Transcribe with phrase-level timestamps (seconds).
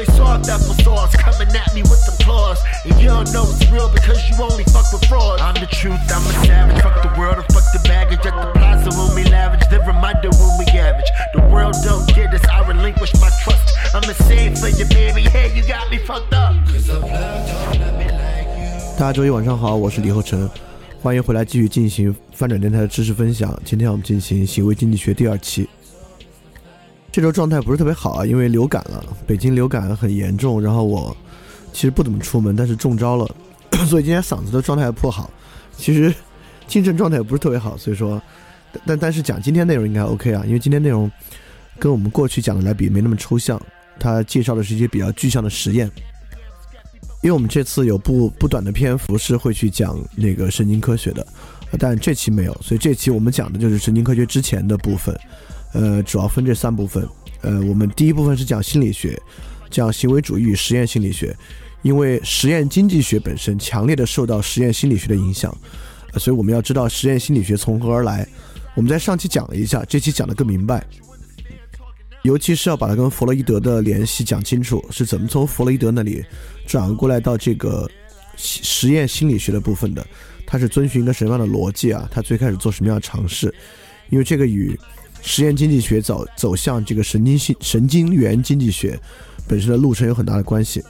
[0.00, 1.14] they soft apple sauce.
[1.16, 2.62] Coming at me with them claws.
[2.84, 5.42] And you don't know it's real because you only fuck with frauds.
[5.42, 6.82] I'm the truth, I'm a savage.
[6.82, 8.24] Fuck the world and fuck the baggage.
[8.26, 11.10] At the plaza when we lavish, the reminder when we average.
[11.34, 13.76] The world don't get us, I relinquish my trust.
[13.94, 15.22] I'm a save for you, baby.
[15.22, 16.54] Hey, you got me fucked up.
[16.66, 18.98] Cause the blood don't love me like you.
[18.98, 20.48] 大家周一晚上好，我是李厚成，
[21.02, 23.58] 欢迎回来继续进行翻转电台的知识分享。
[23.64, 25.68] 今天我们进行行为经济学第二期。
[27.11, 31.15] 这周状态不是特别好啊，因为流感了，北京流感很严重，然后我
[31.73, 33.29] 其实不怎么出门，但是中招了，
[33.87, 35.29] 所以今天嗓子的状态不好，
[35.75, 36.13] 其实
[36.67, 38.21] 精神状态也不是特别好，所以说，
[38.85, 41.11] 但但是讲今天内容应该 OK 啊，因为今天内容
[41.77, 43.61] 跟我们过去讲的来比没那么抽象，
[43.99, 45.91] 他介绍的是一些比较具象的实验。
[47.23, 51.27] 因为我们这次有不不短的篇幅是会去讲那个神经科学的，
[51.77, 55.15] 但这期没有，所以这期我们讲的就是神经科学之前的部分，
[55.73, 57.07] 呃，主要分这三部分。
[57.41, 59.19] 呃，我们第一部分是讲心理学，
[59.69, 61.35] 讲行为主义与实验心理学，
[61.81, 65.55] 因为实验经济学本身强烈的受到实验心理学的影响，
[66.17, 68.27] 所以我们要知道实验心理学从何而来。
[68.75, 70.85] 我们在上期讲了一下，这期讲的更明白。
[72.23, 76.23] 尤其是要把它跟弗洛伊德的联系讲清楚，是怎么从弗洛伊德那里
[76.67, 77.89] 转过来到这个
[78.35, 80.05] 实验心理学的部分的，
[80.45, 82.07] 它是遵循一个什么样的逻辑啊？
[82.11, 83.51] 它最开始做什么样的尝试？
[84.11, 84.79] 因为这个与
[85.21, 88.99] 实验经济学走走向这个神经性神经元经济学
[89.47, 90.83] 本身的路程有很大的关系。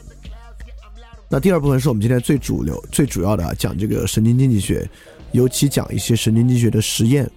[1.30, 4.90] 那第二部分是我们今天最主流、最主要的啊，讲这个神经经济学，
[5.32, 7.30] 尤其讲一些神经经济学的实验，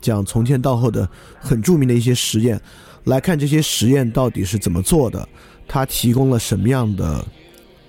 [0.00, 1.08] 讲从前到后的
[1.40, 2.60] 很著名的一些实验。
[3.04, 5.26] 来看这些实验到底是怎么做的，
[5.66, 7.24] 它提供了什么样的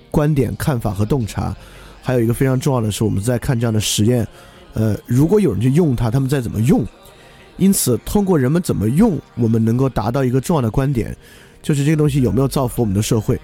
[0.09, 1.53] 观点、看法和洞察。
[2.01, 4.25] 还有一个非常重要的是，我们在看这样的实验，
[4.73, 6.85] 呃，如果有人去用它，他们再怎么用。
[7.59, 11.15] 因此，通过人们怎么用，我们能够达到一个重要的观点，
[11.61, 13.39] 就是这个东西有没有造福我们的社会。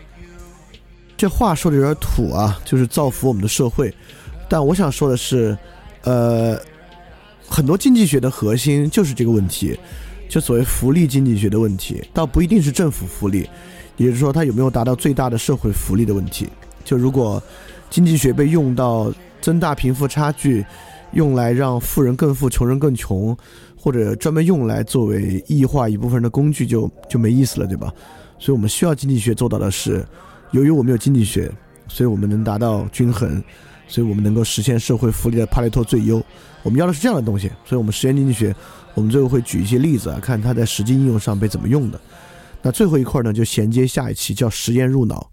[1.18, 3.94] 这话说的有点土啊，就是造福我们的社会。
[4.50, 5.58] 但我想说的是，
[6.04, 6.60] 呃，
[7.48, 9.78] 很多经济学的核心就是这个问题。
[10.28, 13.48] 就所谓福利经济学的问题，倒不一定是政府福利，
[13.96, 16.48] 也就是说，它有没有达到最大的社会福利的问题。
[16.84, 17.42] 就如果
[17.90, 20.66] 经济学被用到增大贫富差距，
[21.12, 23.38] 用来让富人更富、穷人更穷，
[23.86, 27.94] 或者专门用来作为异化一部分人的工具，就就没意思了，对吧？
[28.40, 30.04] 所以我们需要经济学做到的是，
[30.50, 31.52] 由于我们有经济学，
[31.88, 33.44] 所以我们能达到均衡，
[33.88, 36.20] 所以我们能够实现社会福利的帕累托最优。
[36.64, 38.56] 我们要的是这样的东西，所以我们实验经济学。
[38.96, 42.02] 我们最后会举一些例子啊，看它在实际应用上被怎么用的。
[42.64, 45.30] 那最后一块呢，就衔接下一期叫实验入脑。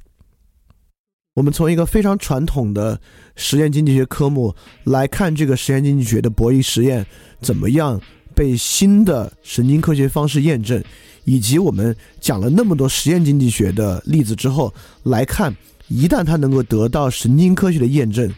[1.34, 3.00] 我们从一个非常传统的
[3.36, 7.06] 实验经济学科目来看这个实验经济学的博弈实验
[7.40, 7.98] 怎么样
[8.42, 10.82] 被新的神经科学方式验证，
[11.22, 14.74] 以及我们讲了那么多实验经济学的例子之后，
[15.04, 15.56] 来看
[15.86, 18.28] 一旦它能够得到神经科学的验证，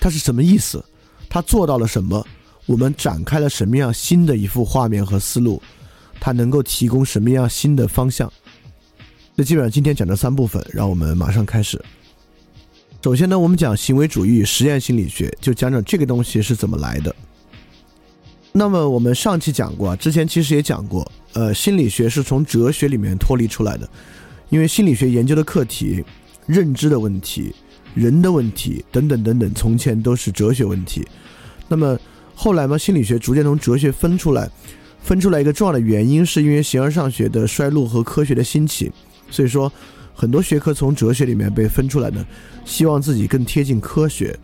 [0.00, 0.84] 它是什么意思？
[1.28, 2.26] 它做到了什么？
[2.66, 5.62] 我们展开了什么样新的一幅画面和思路？
[6.18, 8.32] 它能够提供什么样新的方向？
[9.36, 11.80] 这基本上今天讲的三部分，让我们马上开始。
[13.00, 17.14] 首先呢，我们讲行为主义实验心理学，就讲讲这个东西是怎么来的。
[18.56, 23.90] 那么我们上期讲过，之前其实也讲过，呃，心理学是从哲学里面脱离出来的，
[24.48, 26.04] 因为心理学研究的课题、
[26.46, 27.52] 认知的问题、
[27.94, 31.04] 人的问题等等等等，从前都是哲学问题。
[31.66, 31.98] 那么
[32.32, 34.48] 后来嘛，心理学逐渐从哲学分出来，
[35.02, 38.88] 分出来一个重要的原因，是因为形而上学的衰落和科学的兴起。
[39.32, 39.70] 所以说，
[40.14, 42.24] 很多学科从哲学里面被分出来呢，
[42.64, 44.38] 希望自己更贴近科学。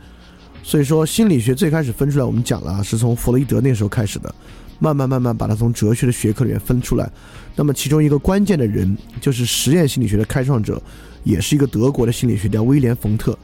[0.62, 4.34] 所以说，心理学最开始分出来，我们讲了啊，是从弗洛伊德那时候开始的，
[4.78, 7.10] 慢慢慢慢把它从哲学的学科里面分出来。
[7.56, 10.80] 那么其中一个关键的人，就是实验心理学的开创者，
[11.24, 13.36] 也是一个德国的心理学家威廉·冯特。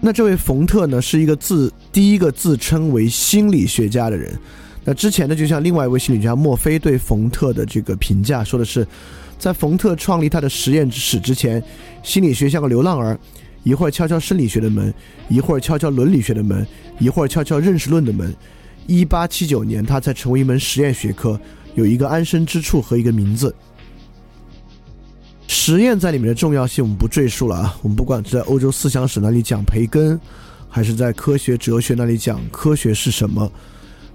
[0.00, 4.32] 那这位冯特呢，是一个自第一个自称为心理学家的人。
[4.84, 8.86] 那之前呢，就像另外一位心理学家墨菲对冯特的这个评价，说的是，
[9.38, 11.62] 在冯特创立他的实验室之前，
[12.02, 13.18] 心理学像个流浪儿，
[13.64, 14.92] 一会儿敲敲生理学的门，
[15.28, 16.66] 一会儿敲敲伦理学的门，
[16.98, 18.34] 一会儿敲敲认识论的门。
[18.86, 21.38] 一八七九年，他才成为一门实验学科，
[21.74, 23.54] 有一个安身之处和一个名字。
[25.46, 27.76] 实验在里面的重要性，我们不赘述了啊。
[27.82, 30.18] 我们不管是在欧洲思想史那里讲培根，
[30.68, 33.50] 还是在科学哲学那里讲科学是什么，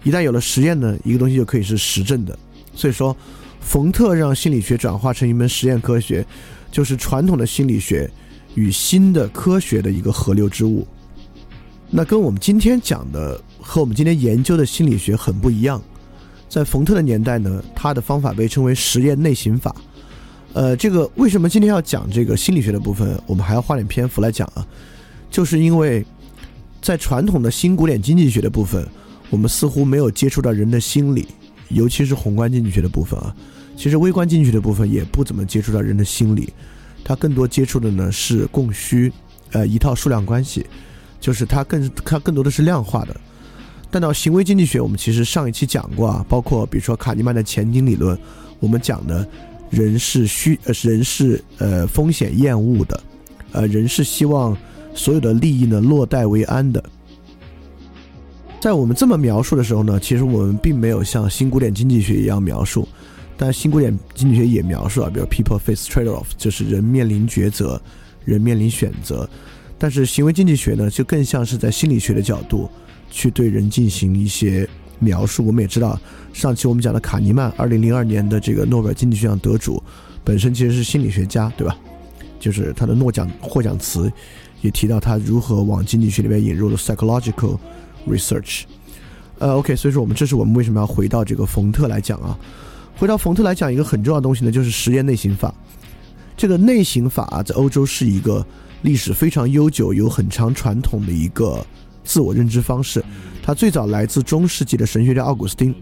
[0.04, 2.38] 一旦有了实验呢，一个东西就可以是实证的。
[2.74, 3.16] 所以说，
[3.60, 6.26] 冯特让心理学转化成一门实验科学，
[6.72, 8.10] 就是传统的心理学
[8.56, 10.88] 与新的科学的一个河流之物。
[11.90, 15.82] 那跟我们今天讲的和我们今天研究的心理学很不一样。
[16.50, 19.76] 在冯特的年代呢，他的方法被称为实验内省法。
[20.54, 23.20] 呃，这个为什么今天要讲这个心理学的部分？
[23.26, 24.66] 我们还要花点篇幅来讲啊，
[25.32, 26.06] 就是因为
[26.80, 28.88] 在传统的新古典经济学的部分，
[29.32, 31.28] 我们似乎没有接触到人的心理，
[31.70, 33.36] 尤其是宏观经济学的部分啊。
[33.76, 36.54] 其实微观经济学的部分也不怎么接触到人的心理，
[37.04, 39.12] 它更多接触的呢是供需，
[39.52, 40.66] 呃，一套数量关系，
[41.20, 43.16] 就是它更它更多的是量化的。
[43.92, 48.18] 但到行为经济学，我们其实上一期讲过啊，包括比如说卡尼曼的前景理论，
[48.60, 49.28] 我们讲的。
[49.70, 53.04] 人是需呃人是呃风险厌恶的，
[53.54, 54.56] 呃人是希望
[54.94, 56.84] 所有的利益呢落袋为安的。
[58.62, 62.88] 在我们这么描述的时候呢，其实我们并没有像新古典经济学一样描述，
[63.38, 67.82] 但新古典经济学也描述啊，比如 people face trade-off，就是人面临抉择，
[68.26, 69.30] 人面临选择。
[69.78, 72.70] 但是行为经济学呢，就更像是在心理学的角度
[73.10, 74.68] 去对人进行一些。
[75.00, 76.00] 描述我们也知道，
[76.32, 79.84] 上期我们讲的卡尼曼，二零零二年的这个诺贝尔经济学奖得主，
[80.24, 81.76] 本身其实是心理学家，对吧？
[82.40, 84.10] 就是他的诺奖获奖词
[84.62, 87.58] 也提到他如何往经济学里面引入了 psychological
[88.08, 88.62] research。
[89.40, 92.40] 呃，OK，所以说我们这是我们为什么要回到这个冯特来讲啊？
[92.96, 95.54] 回到冯特来讲，一个很重要的东西呢，就是实验内省法。
[96.38, 98.46] 这个内省法在欧洲是一个
[98.82, 101.66] 历史非常悠久、有很长传统的一个
[102.04, 103.04] 自我认知方式。
[103.42, 105.76] 它最早来自中世纪的神学家奥古斯丁，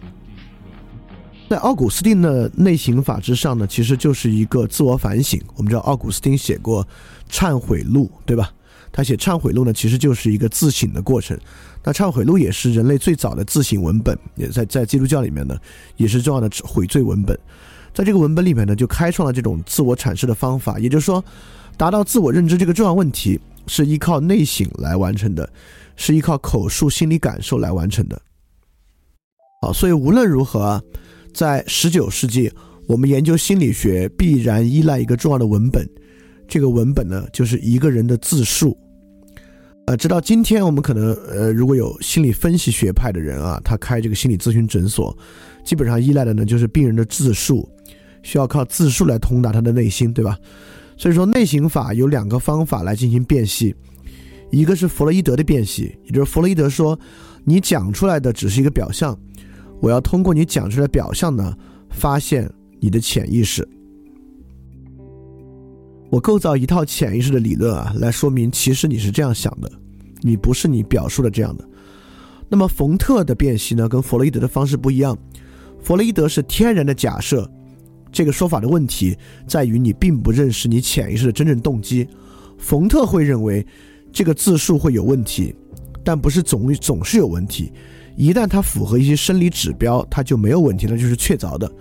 [1.49, 5.39] 在奥古斯丁的内省法之上呢，其实就是一个自我反省。
[5.55, 6.83] 我们知道奥古斯丁写过
[7.29, 8.51] 《忏悔录》，对吧？
[8.91, 11.37] 他写《忏悔录》呢，其实就是一个自省的过程。
[11.83, 15.57] 那《忏悔录》也是人类最早的自省文本，也在在基督教里面呢，
[15.97, 17.37] 也是重要的悔罪文本。
[17.93, 20.79] 在这个文本里面呢，就开创了这种自我阐释的方法。
[20.79, 21.23] 也就是说，
[21.77, 25.49] 达到自我认知这个重要问题，是依靠内省来完成的。
[25.97, 28.19] 是依靠口述心理感受来完成的。
[29.61, 30.81] 好，所以无论如何，
[31.31, 32.51] 在十九世纪，
[32.87, 35.87] 我们研究心理学必然依赖一个重要的文本，
[36.47, 38.75] 这个文本呢，就是一个人的自述。
[39.85, 45.15] 呃，直到今天，我们可能呃，如果有心理分析学派的人啊，他开这个心理咨询诊所，
[45.65, 47.67] 基本上依赖的呢，就是病人的自述，
[48.21, 50.37] 需要靠自述来通达他的内心，对吧？
[50.95, 53.75] 所以说，内省法有两个方法来进行辨析。
[54.51, 56.97] 一个是弗洛伊德的辨析，也就是弗洛伊德说，
[57.43, 59.17] 你讲出来的只是一个表象，
[59.81, 61.57] 我要通过你讲出来表象呢，
[61.89, 63.67] 发现你的潜意识。
[66.11, 69.71] 我构造一套潜意识的理论啊，来说明其实你是这样想的，
[70.19, 71.67] 你不是你表述的这样的。
[72.49, 75.17] 那么冯特的辨析呢，跟弗洛伊德的方式不一样，
[75.81, 77.49] 弗洛伊德是天然的假设，
[78.11, 82.05] 这个说法的问题在于你并不认识你潜意识的真正动机，
[82.57, 83.65] 冯特会认为。
[84.13, 85.55] 这个字数会有问题，
[86.03, 87.71] 但不是总总是有问题。
[88.17, 91.71] 一旦它符合一些生理指标，它就没有问题了，就是确凿的。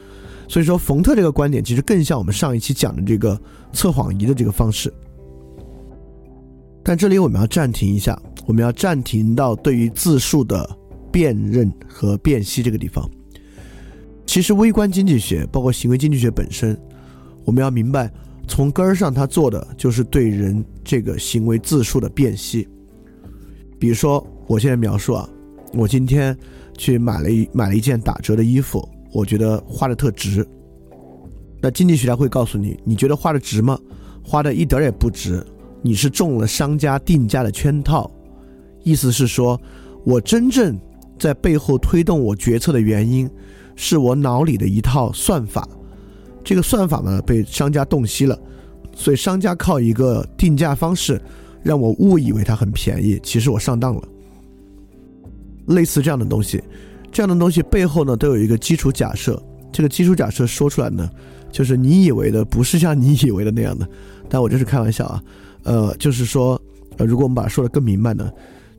[0.51, 3.41] 所以说，冯特这个观点其实更像我们上一期讲的这个
[3.73, 4.93] 测谎仪的这个方式。
[6.83, 10.69] 但这里我们要暂停一下，我们要暂停到对于字数的
[11.13, 13.09] 辨认和辨析这个地方。
[14.27, 16.77] 其实，微观经济学包括行为经济学本身，
[17.45, 18.13] 我们要明白。
[18.49, 22.67] 从根儿上，他做的就是对人这个行为自述的辨析。
[23.79, 25.31] 比如说，我现在描述啊，
[25.75, 26.37] 我今天
[26.77, 30.47] 去买了一买了一件打折的衣服，我觉得花的特值。
[31.61, 33.79] 那经济学家会告诉你，你觉得花的值吗？
[34.23, 35.45] 花的一点儿也不值，
[35.83, 38.11] 你是中了商家定价的圈套。
[38.83, 39.61] 意思是说，
[40.05, 40.79] 我真正
[41.19, 43.29] 在背后推动我决策的原因，
[43.77, 45.69] 是我脑里的一套算法。
[46.43, 48.39] 这个算法呢被商家洞悉了，
[48.95, 51.21] 所以商家靠一个定价方式
[51.63, 54.03] 让我误以为它很便宜，其实我上当了。
[55.67, 56.63] 类似这样的东西，
[57.13, 61.11] 这样的东西背后呢都有一个基础假设，这个基础假设说出来呢，
[61.51, 63.89] 就是你以为的不是像你以为的那样的。
[64.29, 65.23] 但我这是开玩笑啊，
[65.65, 66.61] 呃，就是说，
[66.99, 68.31] 呃，如果我们把它说的更明白呢，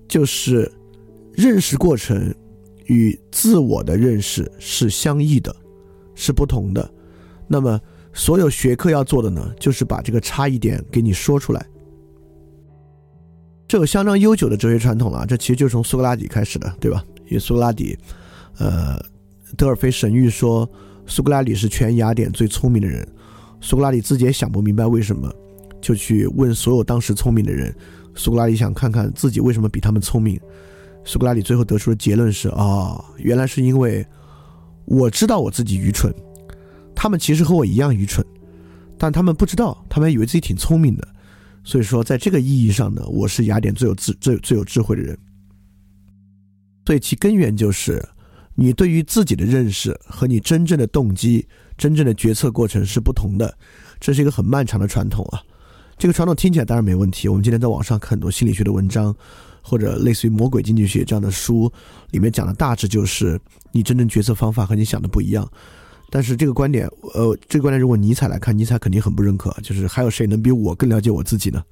[0.07, 0.71] 就是
[1.33, 2.33] 认识过程
[2.85, 5.53] 与自我的认识是相异的，
[6.15, 6.89] 是不同的。
[7.47, 7.79] 那么
[8.13, 11.65] 所有学科要做的呢，就是把这个差异点给你说出来。
[13.67, 17.03] 这有相当悠久的哲学传统了，这其实就是从苏格拉底开始的，对吧？
[17.25, 17.97] 因为苏格拉底，
[18.61, 19.03] 呃，
[19.57, 20.69] 德尔菲神谕说
[21.07, 23.07] 苏格拉底是全雅典最聪明的人。
[23.59, 25.33] 苏格拉底自己也想不明白为什么，
[25.81, 27.75] 就去问所有当时聪明的人。
[28.13, 30.39] 苏格拉底想看看自己为什么比他们聪明。
[31.03, 34.05] 苏格拉底最后得出的结论是：啊，原来是因为
[34.85, 36.13] 我知道我自己愚蠢，
[36.93, 38.23] 他们其实和我一样愚蠢，
[38.95, 41.07] 但他们不知道，他们以为自己挺聪明的。
[41.63, 45.17] 所以说，在这个意义上呢，我是雅典最有智、最最有智慧的人。
[46.85, 48.03] 所以其根源就是，
[48.61, 51.47] 你对于自己的认识和你真正的动机。
[51.77, 53.57] 真正的决策过程是不同的，
[53.99, 55.41] 这是一个很漫长的传统啊。
[55.97, 57.27] 这个传统听起来当然没问题。
[57.27, 59.15] 我们今天在网上看很多心理学的文章，
[59.63, 61.71] 或者类似于《魔鬼经济学》这样的书，
[62.11, 63.39] 里面讲的大致就是
[63.71, 65.49] 你真正决策方法和你想的不一样。
[66.11, 69.49] 但是这个观点，呃，这个观点如果尼采来看，尼采肯定很不认可。
[69.63, 71.63] 就是还有谁能比我更了解我自己呢？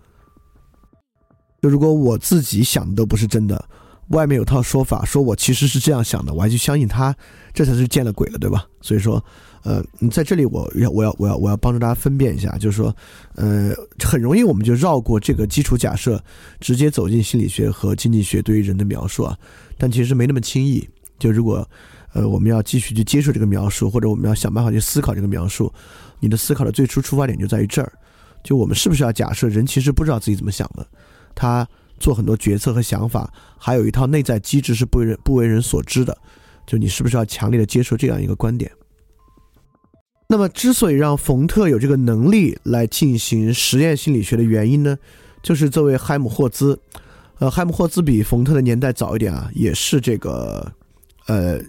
[1.62, 3.64] 就如果我自己想的都不是真的。
[4.10, 7.16] 外面有套说法，说我其实是这样想的，我还去相信他，
[7.54, 8.66] 这才是见了鬼了，对吧？
[8.82, 9.24] 所以说，
[9.64, 12.96] 呃，你在这里，我要，我要，我要，我要帮助大家分辨一下，就是说，
[13.36, 13.72] 呃，
[14.04, 16.22] 很容易我们就绕过这个基础假设，
[16.60, 19.38] 直接走进心理学和经济学对于人的描述啊，
[19.78, 20.88] 但其实没那么轻易。
[21.20, 21.68] 就如果，
[22.14, 25.72] 呃，我们要继续去接受这个描述，或者我们要想办法去思考这个描述，
[26.20, 27.92] 你的思考的最初出发点就在于这儿，
[28.44, 30.88] 就我们是不是要假设人其实不知道自己怎么想的，
[31.36, 31.68] 他。
[32.00, 36.18] 做很多决策和想法，还有一套内在机制是不为人不为人所知的。
[36.66, 38.72] 就你是不是要强烈的接受这样一个观点？
[40.28, 44.96] 那么，之所以让冯特有这个能力来进行实验心理学的原因呢？
[45.42, 46.80] 就是这位海姆霍兹，
[47.40, 50.72] 呃，海姆霍兹比冯特的年代早一点啊，也是这个，
[51.26, 51.60] 呃，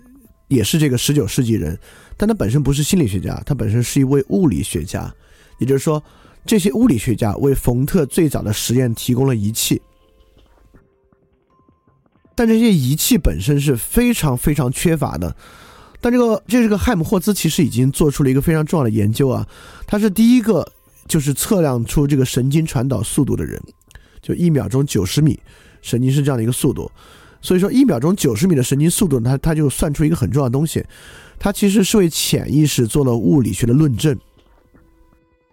[0.49, 1.79] 也是这个十九世纪人，
[2.19, 5.11] 但他本身不是心理学家，他本身是一位物理学家。
[5.59, 6.03] 也就是说，
[6.45, 9.81] 这些物理学家为冯特最早的实验提供了仪器。
[12.41, 15.37] 但这些仪器本身是非常非常缺乏的。
[16.01, 19.47] 但这个这是个汉姆霍兹其实已经做出了一个非常重要的研究啊，
[19.87, 20.67] 他是第一个
[21.07, 23.63] 就是测量出这个神经传导速度的人，
[24.23, 25.39] 就一秒钟九十米，
[25.83, 26.91] 神经是这样的一个速度。
[27.43, 30.83] 所以说一秒钟九十米的神经速度，他他就算出一个很重要的东西，
[31.39, 34.19] 他其实是为潜意识做了物理学的论证，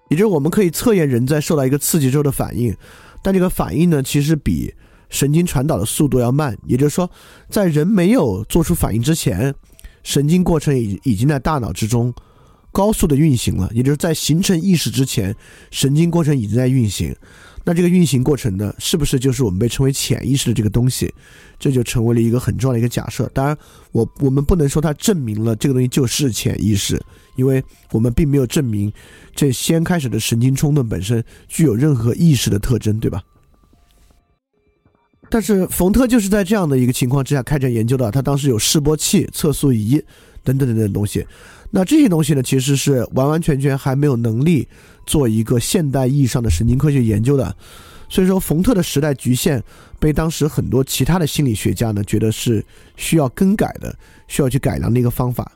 [0.07, 2.73] 也就是我们可以测验人在受到一个刺激之后的反应，
[3.21, 4.73] 但这个反应呢，其实比。
[5.09, 7.09] 神经传导的速度要慢，也就是说，
[7.49, 9.53] 在人没有做出反应之前，
[10.03, 12.13] 神经过程已已经在大脑之中
[12.71, 13.69] 高速的运行了。
[13.73, 15.35] 也就是在形成意识之前，
[15.71, 17.15] 神经过程已经在运行。
[17.63, 21.13] 那这个运行过程呢，是不是就是我们被称为潜意识的这个东西？
[21.59, 23.29] 这就成为了一个很重要的一个假设。
[23.33, 23.57] 当然，
[23.91, 26.97] 我我们不能说它证明了这个东西就是潜意识，
[27.35, 27.61] 因为
[27.91, 28.89] 我们并没有证明
[29.35, 33.21] 这先开始的神经冲动本身具有任何意识的特征，对吧？
[35.29, 40.01] 但是冯特就是在这样的一个情况之下开展研究的，他当时有示波器、测速仪
[40.43, 41.25] 等等等等东西。
[41.69, 44.65] 那这些东西呢，其实是完完全全还没有能力
[45.05, 47.53] 做一个现代意义上的神经科学研究的。
[48.07, 49.61] 所以说，冯特的时代局限
[49.99, 52.63] 被当时很多其他的心理学家呢觉得是
[52.95, 53.93] 需要更改的、
[54.29, 55.51] 需要去改良的一个方法。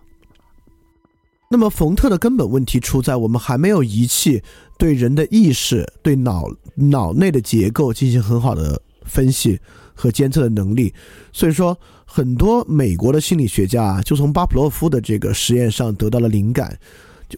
[1.49, 4.43] 那么，冯特的根本问题出在我们还没有仪器
[4.77, 8.81] 对人的意识、对脑脑内的结构进行很好的。
[9.05, 9.59] 分析
[9.93, 10.93] 和监测的能力，
[11.31, 16.77] 所以说很多美国的心理学家啊，就从巴甫洛夫的这个实验上得到了灵感。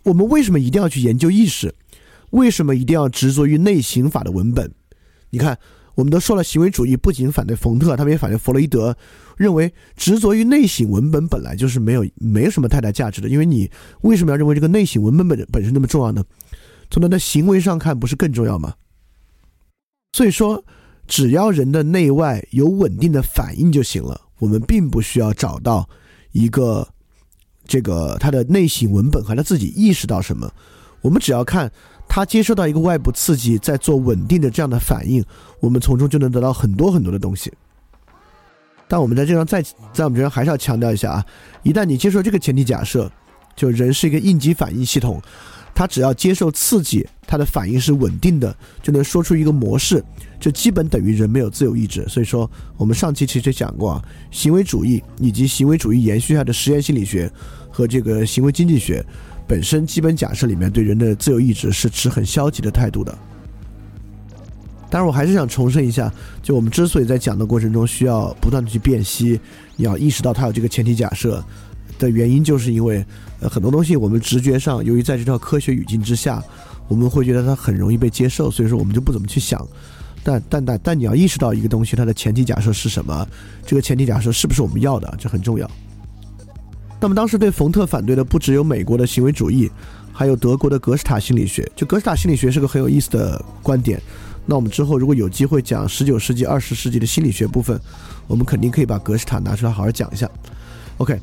[0.03, 1.73] 我们为什么一定要去研究意识？
[2.31, 4.71] 为什么一定要执着于内省法的文本？
[5.29, 5.57] 你看，
[5.95, 8.97] 我们都说了，行为主义不仅反对冯特，他们也反对弗洛伊德，
[9.37, 13.29] 认为执着于内省文本本来就是没有没有什么太大价值的。
[13.29, 13.69] 因为你
[14.01, 16.23] 为什么要认为这个内省文本本本身那么重要呢？
[16.89, 18.73] 从他的行为上看，不是更重要吗？
[20.13, 20.65] 所以说。
[21.07, 25.87] 只要人的内外有稳定的反应就行了，我们并不需要找到
[26.31, 26.87] 一个
[27.65, 30.51] 这个他的内省文本和他自己意识到什么，
[31.01, 31.71] 我们只要看
[32.07, 35.23] 他接受到一个外部刺激，在做稳定的这样的反应，
[35.59, 37.51] 我们从中就能得到很多很多的东西。
[38.87, 41.25] 但我们在这上再在我们这边还是要强调一下啊，
[41.63, 43.11] 一旦你接受这个前提假设，
[43.55, 45.21] 就人是一个应急反应系统，
[45.75, 50.03] 他只要接受刺激，他的反应是稳定的，就能说出一个模式，
[50.39, 52.07] 这基本等于人没有自由意志。
[52.07, 57.31] 所以说，我们上期其实讲过啊，行为主义以及行为主义延续下的实验心理学
[57.71, 59.03] 和这个行为经济学
[59.47, 63.17] 本身基本假设里面对人的自由意志是持很消极的态度的。
[64.89, 66.13] 但是，我还是想重申一下，
[66.43, 69.39] 就我们之所以在讲的过程中需要不断的去辨析，
[69.75, 71.43] 你要意识到它有这个前提假设
[71.97, 73.05] 的原因，就是因为
[73.39, 76.43] 呃很多东西我们直觉上，由于在这套科学语境之下，
[76.87, 79.65] 我们会觉得它很容易被接受，所以说我们就不怎么去想。
[80.23, 83.27] 但但但但你要意识到一个东西，它的前提假设是什么？
[83.65, 85.13] 这个前提假设是不是我们要的？
[85.19, 85.69] 这很重要。
[87.01, 89.69] 那么当时对冯特反对的不只有美国的行为主义，
[90.13, 91.69] 还有德国的格式塔心理学。
[91.75, 94.01] 就格式塔心理学是个很有意思的观点。
[94.45, 97.77] 那我们之后如果有机会讲十九世纪、二十世纪的心理学部分，
[98.27, 100.29] 我们肯定可以把格式塔拿出来好好讲一下。
[100.97, 101.19] OK，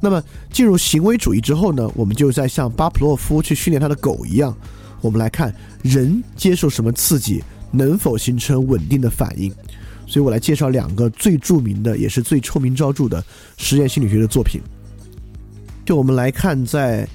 [0.00, 4.56] 那么进入行为主义之后呢，我们就在像巴甫洛夫去训练他的狗一样，
[5.00, 9.52] 我们来看人接受什么刺激能否形成稳定的反应。
[10.06, 13.22] 所以我来介绍两个最著名的，也是最臭名昭著的
[13.58, 14.60] 实验心理学的作品。
[15.84, 17.06] 就我们来看，在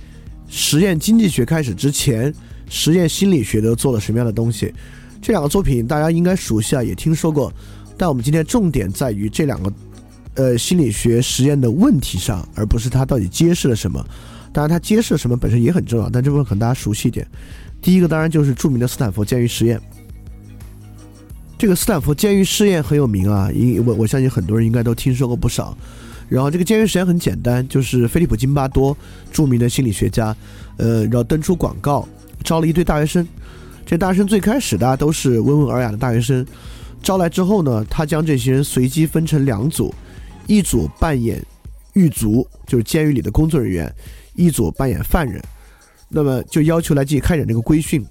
[0.47, 2.33] 实验经济学开始之前，
[2.69, 4.73] 实验心理学都做了什么样的东西？
[5.21, 7.51] 这两个作品大家应该熟悉啊，也听说过。
[7.97, 9.71] 但我们今天重点在于这两个，
[10.35, 14.05] 呃，心理学实验的问题上，而不是它到底揭示了什么。
[14.53, 17.25] 当然，它揭示了什么本身也很重要，但这部分可能大家熟悉一点。
[17.81, 19.79] 第一个当然就是著名的斯坦福监狱实验。
[21.57, 25.77] 这个斯坦福监狱试验很有名啊，因我我相信很多人应该都听说过不少。
[26.27, 28.95] 然后这个监狱实验很简单，就是菲利普金巴多
[29.31, 30.35] 著名的心理学家，
[30.77, 32.07] 呃，然后登出广告，
[32.43, 33.27] 招了一堆大学生。
[33.85, 36.45] 这大学生最开始大家都是温文尔雅的大学生，
[37.03, 39.93] 招来之后呢，他将这些人随机分成两组，
[40.47, 41.43] 一组扮演
[41.93, 43.93] 狱卒，就是监狱里的工作人员，
[44.33, 45.41] 一组扮演犯人，
[46.09, 48.05] 那么就要求来进行开展这个规训。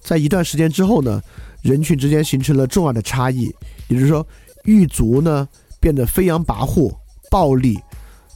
[0.00, 1.20] 在一段时间之后呢，
[1.62, 3.54] 人群之间形成了重要的差异，
[3.88, 4.26] 也就是说，
[4.64, 6.92] 狱卒呢变得飞扬跋扈、
[7.30, 7.78] 暴力。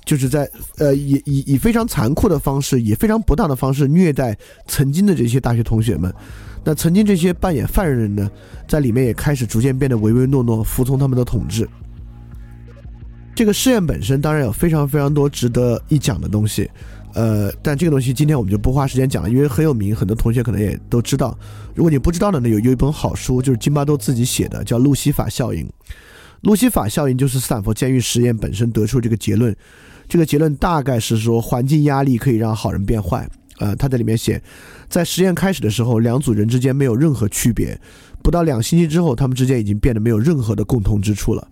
[0.07, 6.15] 就是在呃以以以非常残酷的方式，以非常不当的方式虐待曾经的这些大学同学们。
[6.63, 8.31] 那曾经这些扮演犯人的人呢，
[8.69, 11.67] 在里面也开始逐渐变得唯唯诺诺，服从他们的统治。
[13.35, 16.71] 这个试验本身当然有非常非常多值得一讲的东西，
[17.15, 21.37] 呃，但这个东西今天我们就不花时间讲了，因为很有名，很多同学可能也都知道。
[21.75, 25.67] 如果你不知道的呢，有有一本好书，就是金巴多自己写的，叫《路西法效应》。
[26.43, 29.55] 路西法效应就是斯坦福监狱实验本身得出这个结论。
[30.07, 33.29] 这个结论大概是说，环境压力可以让好人变坏。
[33.59, 34.41] 呃，他在里面写，
[34.89, 37.77] 在实验开始的时候，两组人之间没有任何区别。
[38.23, 41.49] 不到两星期之后，他们之间已经变得没有任何的共同之处了。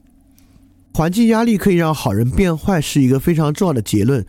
[0.94, 4.24] 环境压力可以让好人变坏，是一个非常重要的结论。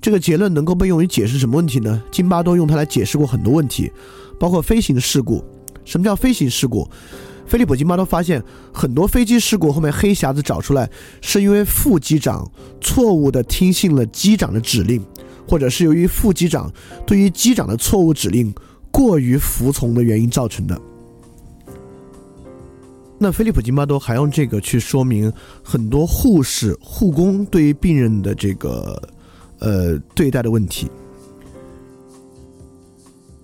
[0.00, 2.00] 这个结论能够被用于解释什么问题呢？
[2.12, 3.90] 金巴多用它来解释过很多问题，
[4.38, 5.44] 包括飞行事故。
[5.84, 6.88] 什么叫飞行事故？
[7.46, 10.88] 菲利普金巴多发现，很多飞机事故后面黑匣子找出来，
[11.20, 12.48] 是因为副机长
[12.80, 15.04] 错误地听信了机长的指令，
[15.48, 16.72] 或者是由于副机长
[17.04, 18.54] 对于机长的错误指令
[18.90, 20.80] 过于服从的原因造成的。
[23.24, 25.32] 那菲利普金巴多还用这个去说明
[25.62, 29.02] 很多护士、护工对于病人的这个
[29.60, 30.90] 呃对待的问题。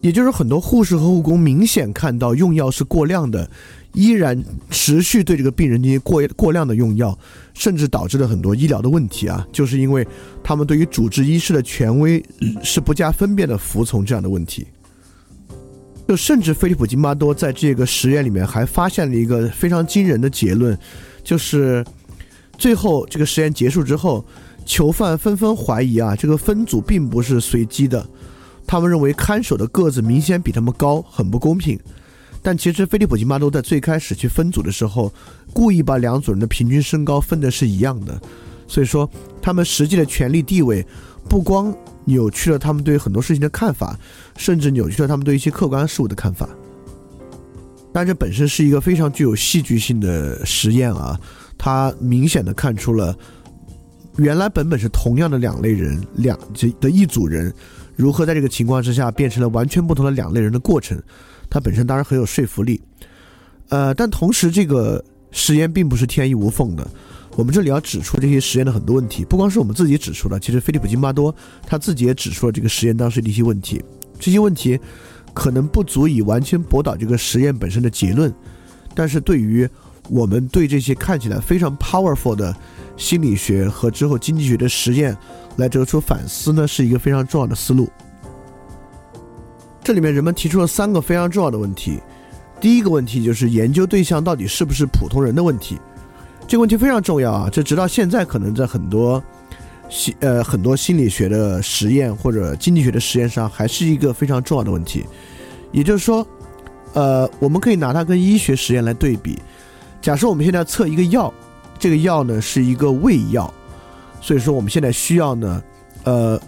[0.03, 3.51] 也就是很多护士和护工明显看到用药是过量的，
[3.95, 7.19] 依然持续对这个病人进行过过量的用药，
[7.55, 10.07] 甚至导致了很多医疗的问题啊，就是因为
[10.45, 12.23] 他们对于主治医师的权威
[12.63, 14.67] 是不加分辨的服从这样的问题。
[16.11, 20.77] 就甚至菲利普金巴多在这个实验里面还发现了一个非常惊人的结论，
[21.23, 21.87] 就是
[22.59, 24.27] 最后这个实验结束之后，
[24.67, 28.05] 囚犯纷纷怀疑啊，这个分组并不是随机的。
[28.67, 31.79] 他们认为看守的个子明显比他们高，很不公平。
[32.43, 35.15] 但其实菲利普金巴多在最开始去分组的时候，
[35.53, 38.21] 故意把两组人的平均身高分的是一样的。
[38.67, 39.09] 所以说，
[39.41, 40.85] 他们实际的权力地位
[41.29, 41.73] 不光
[42.05, 43.97] 扭曲了他们对很多事情的看法，
[44.41, 46.49] 甚至扭曲了他们对一些客观事物的看法。
[47.93, 51.21] 但这本身是一个非常具有戏剧性的实验啊！
[51.59, 53.15] 它明显的看出了
[54.17, 57.53] 原来本本是同样的两类人，两这的一组人。
[57.97, 60.99] 如何在这个情况之下变成了完全不同的两类人的过程，
[61.51, 62.81] 它本身当然很有说服力。
[63.69, 66.91] 呃，但同时这个实验并不是天衣无缝的。
[67.37, 71.35] 我们这里要指出这些实验的很多问题，不光是我们自己指出了，其实菲利普金巴多
[71.67, 73.83] 他自己也指出了这个实验当时的一些问题。
[74.21, 74.79] 这些问题
[75.35, 78.33] 可能不足以完全驳倒这个实验本身的结论，
[78.95, 79.69] 但是对于
[80.09, 82.55] 我们对这些看起来非常 powerful 的
[82.97, 85.17] 心理学和之后经济学的实验。
[85.57, 87.87] 来得出反思呢，是一个非常重要的思路。
[89.83, 92.01] 这里面人们提出了三个非常重要的问题。
[92.59, 95.79] 第一个问题就是研究对象到底是不是普通人的问题，
[96.47, 97.51] 这个问题非常重要啊！
[97.53, 99.23] 这直到现在可能在很多
[99.91, 105.05] 心呃很多心理学的实验或者经济学的实验上还是一个非常重要的问题。
[105.73, 106.27] 也就是说，
[106.95, 109.39] 呃，我们可以拿它跟医学实验来对比。
[110.01, 111.33] 假设我们现在测一个药，
[111.79, 113.53] 这个药呢是一个胃药，
[114.21, 115.63] 所以说我们现在需要呢，
[116.05, 116.41] 呃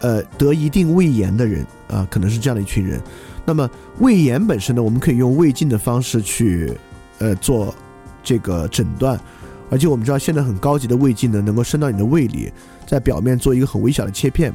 [0.00, 3.00] 呃得一定胃炎的人啊，可能是这样的一群人。
[3.46, 6.72] 那么胃炎本身呢，我们可以用胃镜的方式去
[7.18, 7.74] 呃做
[8.22, 9.18] 这个诊断，
[9.70, 12.52] 而且我们知道现在很高级的胃镜呢，能够伸到你的胃里，
[12.90, 14.52] 在表面做一个很微小的切片，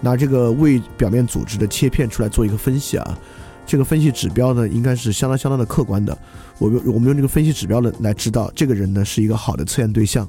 [0.00, 3.18] 拿这个胃表面组织的切片出来做一个分析啊。
[3.64, 6.18] 这个分析指标呢，应该是相当相当的客观的。
[6.58, 10.28] 我们我们用这个分析指标呢，来知道这个人呢是一个好的测验对象。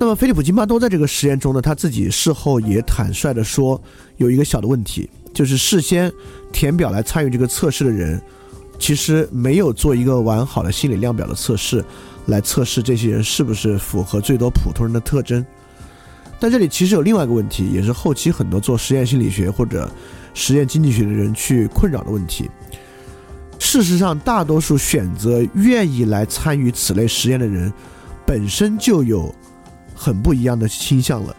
[0.00, 3.80] 那么菲利普金巴多在这个实验中呢，他自己事后也坦率的说，
[4.16, 6.12] 有一个小的问题，就是事先
[6.50, 8.20] 填表来参与这个测试的人，
[8.80, 11.84] 其实没有做一个完好的心理量表的测试，
[12.26, 15.46] 来测试这些人是不是符合最多普通人的特征。
[16.40, 19.88] 但这里其实有另外一个问题，也是后期很多做实验心理学或者
[20.32, 22.50] 实验经济学的人去困扰的问题。
[23.58, 27.70] 事实上，大多数选择愿意来参与此类实验的人，
[28.24, 29.32] 本身就有
[29.94, 31.36] 很不一样的倾向了。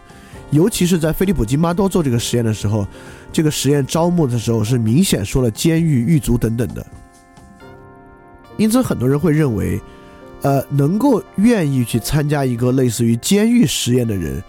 [0.52, 2.86] 尤其是在菲利普金巴多做这个实验的时候，
[3.32, 6.86] 这个实验招募的时候是明显说了监狱、狱卒等等的。
[8.56, 9.80] 因此，很多人会认为，
[10.42, 14.40] 呃，能够愿意去参加一个类似于监狱实验的人，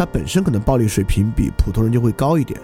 [0.00, 2.58] 他本身可能暴力水平比普通人就会高一点。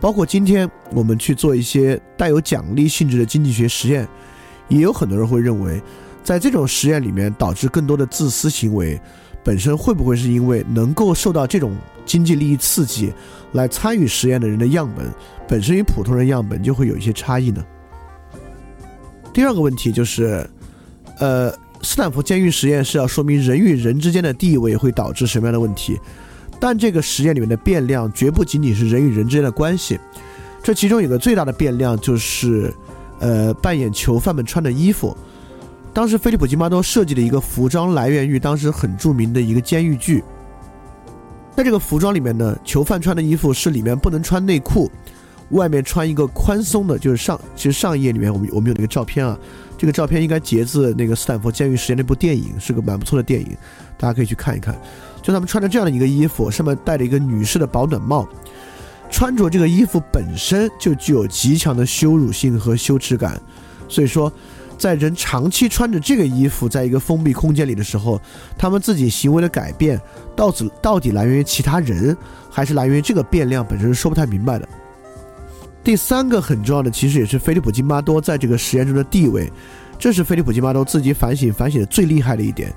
[0.00, 4.08] 包括今天我们去做一些带有奖励性质的经济学实验，
[4.68, 5.82] 也有很多人会认为，
[6.24, 8.98] 在这种实验里面导致更多的自私行为，
[9.44, 13.12] 本身会不会是因为能够受到这种经济利益刺激
[13.52, 15.12] 来参与实验的人的样本，
[15.46, 17.62] 本身与普通人样本就会有一些差异呢？
[19.30, 20.48] 第二个问题就是，
[21.18, 26.00] 呃，斯坦福监狱实验是要说明人与人之间的地位会导致什么样的问题？
[26.58, 29.98] 但这个实验里面的变量绝不仅仅是人与人之间的关系，
[30.62, 32.74] 这其中有个最大的变量就是，
[33.18, 35.16] 呃，扮演囚犯们穿的衣服。
[35.92, 40.22] 当时菲利普金巴多设计的一个服装来源于当时很著名的一个监狱剧。
[41.56, 44.90] 在这个服装里面呢，囚犯穿的衣服是里面不能穿内裤，
[45.52, 49.38] 外面穿一个宽松的，就是上其实上一页里面我们我们有那个照片啊，
[49.78, 53.56] 这个照片应该截自那个斯坦福监狱实验那部电影，是个蛮不错的电影，
[53.96, 54.78] 大家可以去看一看。
[55.26, 58.28] 就他们穿着这样的一个衣服，上面戴着一个女士的保暖帽，
[59.10, 63.36] 穿着这个衣服本身就具有极强的羞辱性和羞耻感，
[63.88, 64.32] 所以说，
[64.78, 68.20] 在人长期穿着这个衣服，在一个封闭空间里的时候，
[68.56, 70.00] 他们自己行为的改变，
[70.36, 72.16] 到底到底来源于其他人，
[72.48, 74.68] 还是来源于这个变量本身，是说不太明白的。
[75.82, 79.52] 第三个很重要的，其实也是菲利普金巴多在这个实验中的地位，
[79.98, 82.72] 这是菲利普金巴多自己反省反省的最厉害的一点。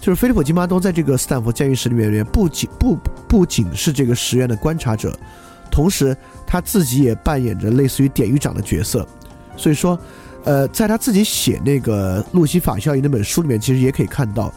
[0.00, 5.14] 就是菲利普金巴多在这个斯坦福监狱室里面，不仅不不仅是这个实验的观察者，
[5.70, 9.06] 同时他自己也扮演着类似于典狱长的角色。
[9.56, 9.98] 所以说，
[10.44, 14.50] 呃，在他自己写那个《路西法效应》那本书里面，其实也可以看到，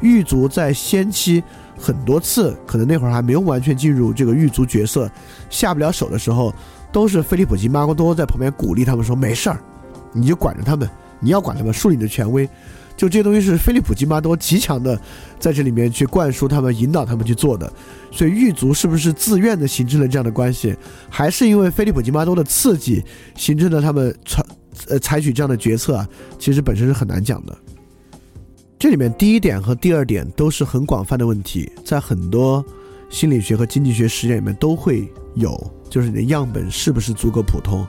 [0.00, 1.44] 狱卒在先期
[1.78, 5.10] 很多次，可能那会儿还没有完全进入这个狱卒角色，
[5.50, 6.54] 下不了手的时候，
[6.90, 9.60] 都是菲利普金巴多在旁边鼓励他们说：“没事儿，
[10.14, 10.88] 你就管着他们，
[11.20, 12.48] 你要管他们，树立你的权威。”
[12.96, 14.98] 就这些东西是菲利普金巴多极强的，
[15.38, 17.70] 在这里面去灌输他们、引导他们去做的。
[18.10, 20.74] 所以狱卒是不是自愿的形成了这样的关系，
[21.10, 24.42] 还是因为菲利普金巴多的刺激形成了他们采
[24.88, 26.08] 呃采取这样的决策啊？
[26.38, 27.54] 其实本身是很难讲的。
[28.78, 32.64] 这里面第一点和第二点都是很广泛的问题，在很多
[33.10, 37.86] 心理学和经济学实验里面都会有，就是你的样本是不是足够普通？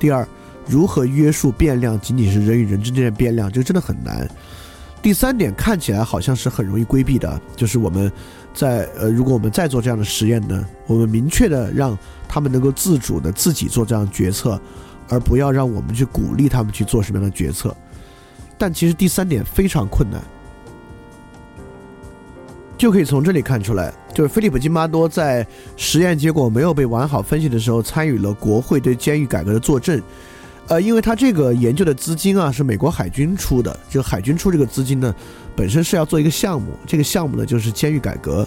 [0.00, 0.26] 第二。
[0.68, 1.98] 如何约束变量？
[1.98, 4.28] 仅仅是人与人之间的变量，这个真的很难。
[5.00, 8.10] 第三点看起来好像是很容易规避的，就是我们
[8.52, 11.96] 在呃，如果我们再做这样的实验呢，我们明确的让
[12.28, 14.60] 他们能够自主的自己做这样决策，
[15.08, 17.74] 而不要让我们去鼓励他们去做什么样的决策。
[18.58, 20.20] 但其实第三点非常困难，
[22.76, 30.02] 就可以从这里看出来，就是菲利普金巴多在实验结果没有被完好分析的时候，参与了国会对监狱改革的作证。
[30.68, 35.14] 呃，因为他这个研究的资金啊是美国海军出的，就海军出这个资金呢，
[35.56, 38.46] 本身是要做一个项目，这个项目呢就是监狱改革。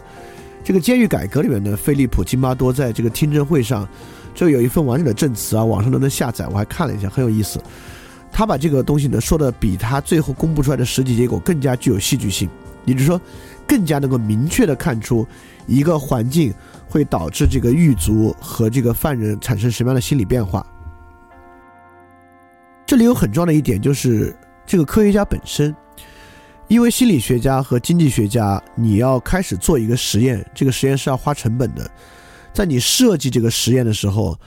[0.63, 3.89] 这个监狱改革里面呢，菲利普金巴多在这个听证会上，
[4.35, 7.59] 就有一份完整的证词啊，网上都能下载，我还看了一下，很有意思。
[8.31, 12.47] 他把这个东西呢说的比他最后公布出来的实际结果更加具有戏剧性，
[12.85, 13.19] 也就是说，
[13.67, 15.25] 更加能够明确的看出
[15.65, 16.53] 一个环境
[16.87, 20.63] 会导致这个狱卒和这个犯人产生什么样的心理变化。
[22.91, 24.35] 这里有很重要的一点就是
[24.67, 25.73] 这个科学家本身，
[26.67, 31.89] 因为心理学家和经济学家，你要开始做一个实验，这个实验是要花成本的，
[32.51, 34.37] 在你设计这个实验的时候，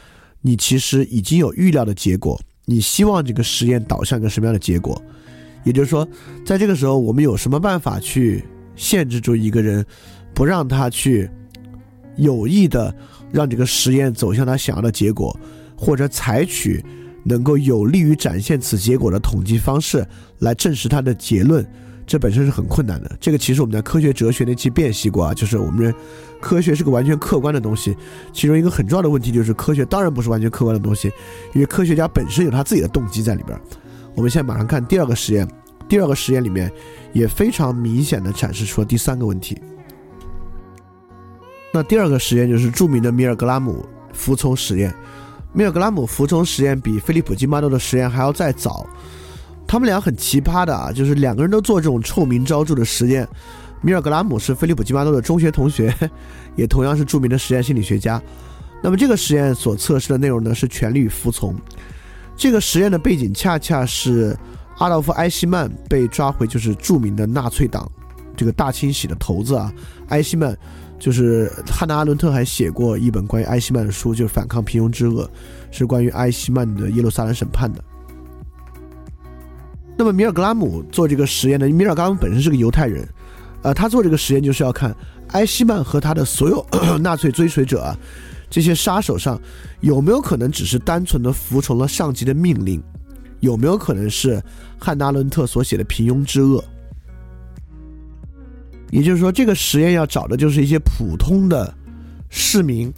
[0.43, 5.03] 你其实已经有预料的结果，你希望这个实验导向一个什么样的结果？
[5.63, 6.07] 也就是说，
[6.45, 8.45] 在这个时候，我们有什么办法去
[8.77, 9.83] 限制住一个人，
[10.35, 11.31] 不让他去
[12.19, 12.95] 有意的
[13.33, 15.35] 让这个实验走向他想要的结果，
[15.75, 16.85] 或者采取
[17.25, 20.07] 能够有利于展现此结果的统计方式
[20.39, 21.67] 来证实他的结论？
[22.07, 23.17] 这本身是很困难的。
[23.19, 25.93] 这个其实我们在科学哲学那期辨析过啊，就是我们
[26.39, 27.97] 科学是个完全客观的东西，
[28.31, 31.11] 其中一个很重要的问题就是科学当然不是完全客观的东西，
[31.55, 33.59] 因为科学家本身有他自己的动机在里边。
[34.15, 35.49] 我们现在马上看第二个实验，
[35.89, 36.71] 第二个实验里面
[37.15, 39.59] 也非常明显的展示出了第三个问题。
[41.73, 43.83] 那第二个实验就是著名的米尔格拉姆
[44.13, 44.95] 服从实验。
[45.55, 48.87] 米尔格拉姆服从实验比菲利普金巴多的实验还要再早。
[49.67, 53.27] 他们俩很奇葩的啊，就是两个人都做这种臭名昭著的实验。
[53.81, 55.95] 米尔格拉姆是菲利普金巴多的中学同学，
[56.57, 58.21] 也同样是著名的实验心理学家。
[58.83, 61.55] 那么这个实验所测试的内容呢是权力与服从。
[62.37, 64.37] 这个实验的背景恰恰是
[64.79, 67.91] 阿道夫·埃希曼被抓回，就是著名的纳粹党
[68.37, 69.73] 这个大清洗的头子啊。
[70.09, 70.57] 埃希曼
[70.99, 75.25] 就是汉娜·阿伦特还写过一本关于埃希曼的书，就是《反抗平庸之恶》，
[75.71, 77.85] 是关于埃希曼的耶路撒冷审判的。
[79.97, 81.69] 那么米尔格拉姆做这个实验呢？
[81.69, 83.07] 米尔格拉姆本身是个犹太人，
[83.63, 84.95] 呃，他做这个实验就是要看
[85.29, 86.67] 埃希曼和他的所有
[86.99, 87.97] 纳粹追随者啊。
[88.51, 89.41] 这些杀手上
[89.81, 92.83] 有没有可能只是单纯的服从了上级的命令？
[93.41, 94.43] 有没有可能是
[94.79, 96.65] 汉娜·阿伦特所写的平庸之恶？
[98.91, 101.73] 也就是说，这个实验要找的就是一些普通的
[102.29, 102.93] 市民，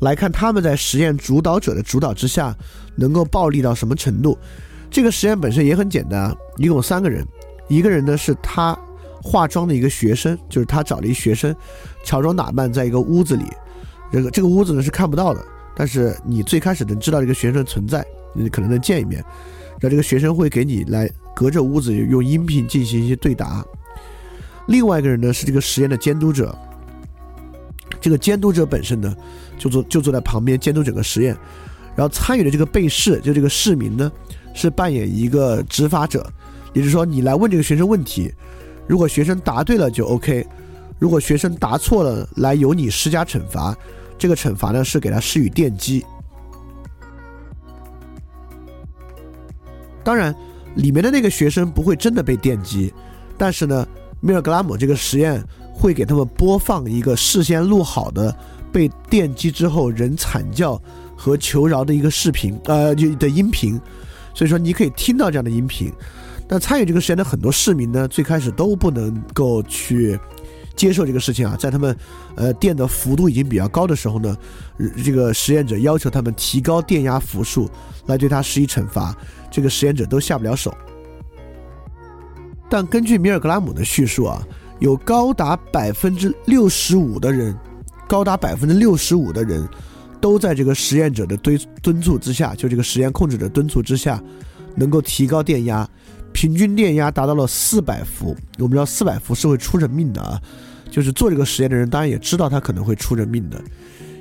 [0.00, 2.56] 来看他们在实验主导者的主导之下
[2.96, 4.36] 能够暴力到什么程度。
[4.90, 7.24] 这个实验本身也很简单，一共三个人，
[7.68, 8.76] 一个人呢是他
[9.22, 11.54] 化妆的一个学生，就是他找了一学生
[12.04, 13.44] 乔装打扮在一个屋子里。
[14.10, 15.44] 这个这个屋子呢是看不到的，
[15.76, 19.22] 但是你最开始能知道这个学生存在，你可能能见一面。
[19.80, 23.64] 那这个学生会给你来隔着屋子用音频进行一些对答。
[24.68, 26.56] 另外一个人呢是这个实验的监督者，
[28.00, 29.16] 这个监督者本身呢
[29.58, 31.36] 就坐就坐在旁边监督整个实验，
[31.96, 34.12] 然后参与的这个被试就这个市民呢
[34.54, 36.24] 是扮演一个执法者，
[36.72, 38.32] 也就是说你来问这个学生问题，
[38.86, 40.46] 如果学生答对了就 OK，
[40.98, 43.76] 如果学生答错了来由你施加惩罚。
[44.20, 46.04] 这个惩罚呢是给他施予电击，
[50.02, 50.34] 当然，
[50.74, 52.92] 里面的那个学生不会真的被电击，
[53.36, 53.86] 但是呢，
[54.20, 58.34] 米尔格拉姆这个实验会给他们播放一个事先录好的
[58.72, 60.80] 被电击之后人惨叫
[61.16, 63.80] 和求饶的一个视频，呃，的音频，
[64.34, 65.92] 所以说你可以听到这样的音频。
[66.48, 70.18] 那参与这个实验的很多市民呢，最开始都不能够去。
[70.76, 71.96] 接受这个事情啊，在他们，
[72.36, 74.36] 呃，电的幅度已经比较高的时候呢，
[75.04, 77.68] 这个实验者要求他们提高电压伏数
[78.06, 79.12] 来对他施以惩罚，
[79.50, 80.72] 这个实验者都下不了手。
[82.68, 84.42] 但根据米尔格拉姆的叙述啊，
[84.78, 87.56] 有高达百分之六十五的人，
[88.06, 89.66] 高达百分之六十五的人，
[90.20, 94.22] 都在这个实验者的敦敦促之下，就这个实验控制者敦促之下，
[94.74, 95.88] 能够提高电压，
[96.32, 98.36] 平均电压达到了四百伏。
[98.58, 100.40] 我们知道四百伏是会出人命的啊。
[100.90, 103.62] 就是做这个实验的人，当然也知道他可能会出人命的，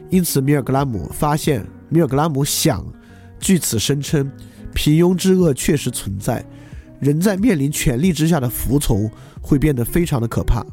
[0.10, 2.86] 因此米尔格拉姆发现，米尔格拉姆想
[3.40, 4.30] 据此声称，
[4.74, 6.46] 平庸之恶确实存在，
[7.00, 9.10] 人在面临权力之下的服从
[9.42, 10.66] 会变得非常的可怕。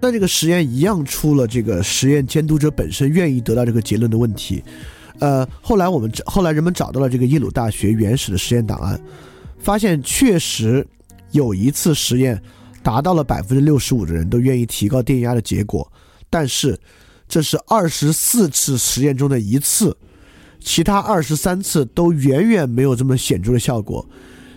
[0.00, 4.62] 但这个实验一样出了这个实验监督者本身愿意得到这个结论的问题。
[5.20, 9.00] 呃，后来我们后来人们找到了这个耶鲁大学原始的实验档案，
[9.58, 10.86] 发现确实
[11.32, 12.42] 有一次实验。
[12.82, 15.90] 达到了百分之六十五的人都愿意提高电压的结果，
[16.28, 16.78] 但是
[17.26, 19.96] 这是二十四次实验中的一次，
[20.64, 24.04] 其他二十三次都远远没有这么显著的效果。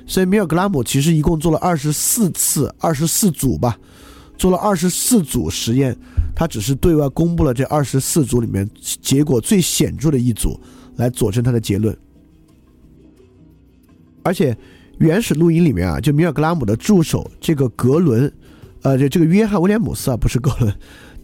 [0.08, 3.78] 所以米尔格拉姆其实一共做了二十四次，二十四组吧，
[4.38, 5.96] 做了二十四组实验，
[6.34, 8.68] 他只是对外公布了这二十四组里面
[9.02, 10.60] 结果最显著的一组，
[10.96, 11.96] 来佐证他的结论，
[14.24, 14.58] 而且。
[15.00, 18.34] 原始录音里面啊，就米尔格拉姆的助手这个格伦，
[18.82, 20.74] 呃，就这个约翰威廉姆斯啊，不是格伦，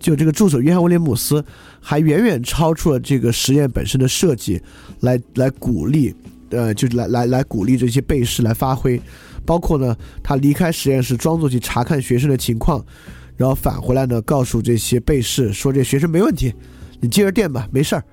[0.03, 1.41] 就这个助手约翰威廉姆斯，
[1.79, 4.61] 还远远超出了这个实验本身的设计，
[4.99, 6.13] 来来鼓励，
[6.49, 9.01] 呃，就来来来鼓励这些被试来发挥，
[9.45, 12.85] 包括呢，他离开实验室装作去查看学生的情况，
[13.37, 16.53] 然后返回来呢，告诉这些被试说这学生没问题，
[16.99, 18.03] 你接着电吧，没事儿，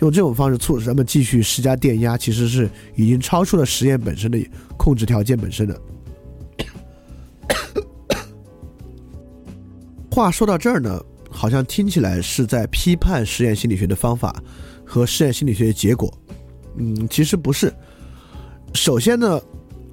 [0.00, 4.38] 用这种方式促使他们继续施加电压，其实是已经超出了实验本身的
[4.78, 5.78] 控制条件本身的。
[10.10, 10.98] 话说到这儿呢，
[11.34, 14.40] 好像听起来是在批判实验心理学的方法
[14.84, 16.12] 和实验心理学的结果。
[16.76, 17.74] 嗯，其实不是。
[18.72, 19.40] 首先呢，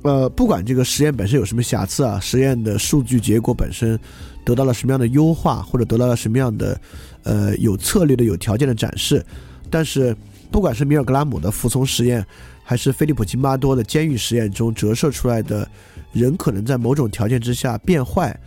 [0.04, 4.00] 呃，不管这个实验本身有什么瑕疵啊，实验的数据结果本身
[4.46, 6.80] 得到了什么样的优化，或者得到了什么样的
[7.24, 9.24] 呃有策略的、有条件的展示，
[9.70, 10.16] 但是
[10.52, 12.26] 不管是米尔格拉姆的服从实验，
[12.64, 15.68] 还是菲利普金巴多的监狱实验中折射出来的
[16.12, 18.38] 人可能在某种条件之下变坏，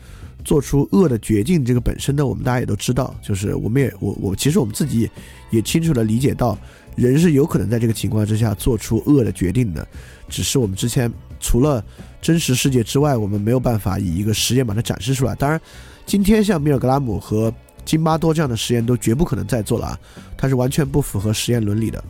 [0.44, 5.10] 做出恶的决定，这个本身呢，我们大家也都知道，就是我们也我我其实我们自己
[5.50, 6.56] 也清楚的理解到。
[6.96, 9.84] 人是有可能在这个情况之下做出恶的决定的，
[10.28, 11.84] 只是我们之前除了
[12.22, 15.34] 真实世界之外，我们没有办法以一个实验把它展示出来。
[15.34, 15.60] 当然，
[16.06, 17.52] 今天像米尔格拉姆和
[17.85, 19.99] 金巴多这样的实验都绝不可能再做了啊，
[20.37, 22.03] 它是完全不符合实验伦理的。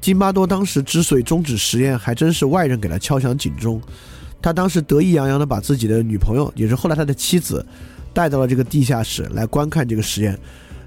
[0.00, 3.80] 金巴多当时之所以终止实验，还真是外人给他敲响警钟。
[4.40, 7.64] 他当时得意洋洋地把自己的女朋友，也是后来他的妻子，
[8.14, 10.38] 带到了这个地下室来观看这个实验。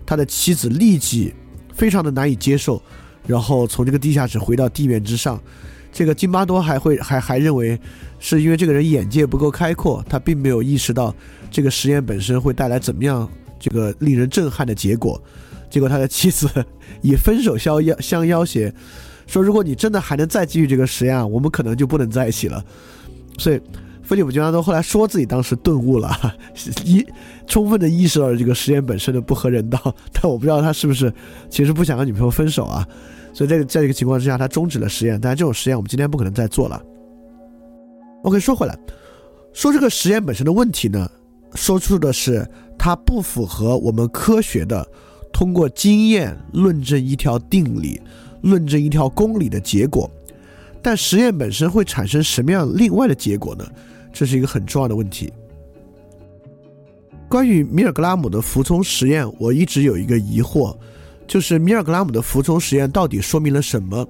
[0.06, 1.34] 他的妻子立即。
[1.72, 2.82] 非常的难以接受，
[3.26, 5.42] 然后从这个地下室回到地面之上，
[5.94, 7.80] 这个金巴多还会还还认为
[8.20, 11.16] 是因为这个人眼界不够开阔，他并没有意识到
[11.50, 15.22] 这个实验本身会带来怎么样这个令人震撼的结果。
[15.70, 16.48] 结果他的妻子
[17.02, 18.74] 以分手相要相要挟，
[19.28, 22.64] 说如果你真的还能再继续这个实验，我们可能就不能在一起了。
[23.38, 23.62] 所以。
[24.02, 26.10] 菲利普·金巴多后来说自己当时顿悟了，
[26.84, 27.06] 一
[27.46, 29.80] 充分的意识到了这个实验本身的不合人道，
[30.12, 31.14] 但我不知道他是不是
[31.48, 32.84] 其实不想和女朋友分手啊。
[33.36, 35.22] 所以这个在这个情况之下，他终止了实验。
[35.22, 36.82] 但这种实验我们今天不可能再做了。
[38.24, 38.76] OK，说回来，
[39.54, 41.08] 说这个实验本身的问题呢，
[41.56, 44.88] 说出的是它不符合我们科学的
[45.32, 48.02] 通过经验论证一条定理、
[48.42, 50.10] 论证一条公理的结果。
[50.82, 53.66] 但实验本身会产生什么样另外的结果呢？
[54.14, 55.32] 这是一个很重要的问题。
[57.28, 60.76] 关于米尔格拉姆的服从实验，我一直有一个疑惑，
[61.28, 64.08] 就是米尔格拉姆的服从实验到底说明了什么？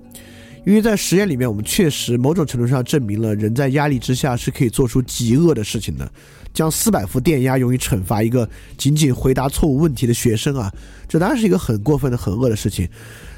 [0.65, 6.09] 因为在实验里面，我们确实某种程度上证明了人在压力之下是可以做出极恶的事情的，
[6.53, 10.73] 将四百伏电压用于惩罚一个仅仅回答错误问题的学生啊，
[11.07, 12.87] 这当然是一个很过分的、很恶的事情。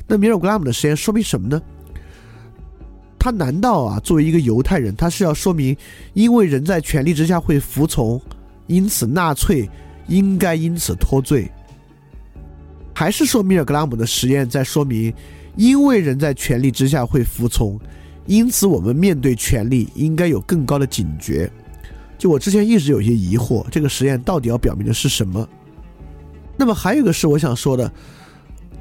[0.07, 1.61] 那米尔格拉姆的实验说明什么呢？
[3.19, 5.77] 他难道啊，作为一个犹太人，他是要说明，
[6.13, 8.19] 因为人在权力之下会服从，
[8.65, 9.69] 因此纳粹
[10.07, 11.47] 应该因此脱罪？
[12.93, 15.13] 还是说米尔格拉姆的实验在说明，
[15.55, 17.79] 因为人在权力之下会服从，
[18.25, 21.51] 因此我们面对权力应该有更高的警觉？
[22.21, 25.49] 就我之前一直有些疑惑，这个实验到底要表明的是什么？
[26.55, 27.91] 那么还有一个是我想说的。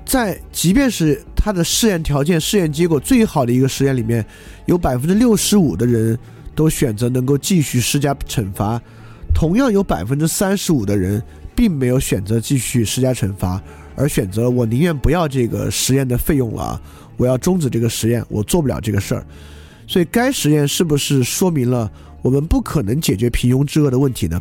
[0.05, 4.23] 在即便是他的试验条件、试验结果最好的一个实验里面，
[4.67, 6.19] 有百分之六十五的人
[6.55, 8.79] 都选择能够继续施加惩罚，
[9.35, 11.23] 同样有百分之三十五的人
[11.55, 13.63] 并没有选择继续施加惩罚，
[13.97, 16.79] 而选择我宁愿不要这个实验的费用了，
[17.17, 19.25] 我要终止这个实验，我做不了这个事儿。
[19.87, 21.91] 所以该实验是不是说明了
[22.23, 24.41] 我们不可能解决平庸之恶的问题呢？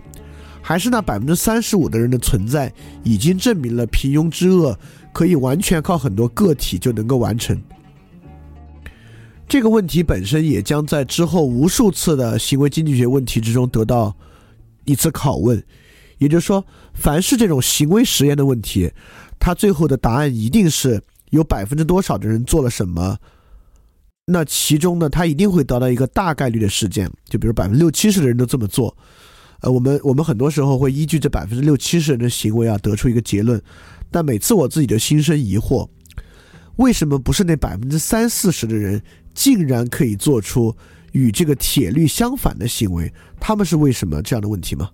[0.61, 2.71] 还是那百分之三十五的人的存在
[3.03, 4.77] 已经证明了平庸之恶？
[5.11, 7.59] 可以完全靠很多个体就能够完成
[9.47, 14.15] 这个问题本身，也将在之后无数次的行为经济学问题之中得到
[14.85, 15.61] 一次拷问。
[16.19, 16.63] 也就是说，
[16.93, 18.91] 凡是这种行为实验的问题，
[19.39, 23.17] 它最后的答案一定是有百分之多少的人做了什么。
[24.31, 28.95] 那其中呢，他一定会得到一个大概率的事件，就比如百分之六七十的人都这么做。
[29.61, 33.59] 呃，我们我们很多时候会依据这百分之六七十人的行为啊，得出一个结论。
[34.11, 35.87] 但每次我自己就心生疑惑，
[36.77, 39.01] 为什么不是那百分之三四十的人
[39.33, 40.75] 竟然可以做出
[41.11, 43.11] 与这个铁律相反的行为？
[43.39, 44.89] 他们是为什么这样的问题吗？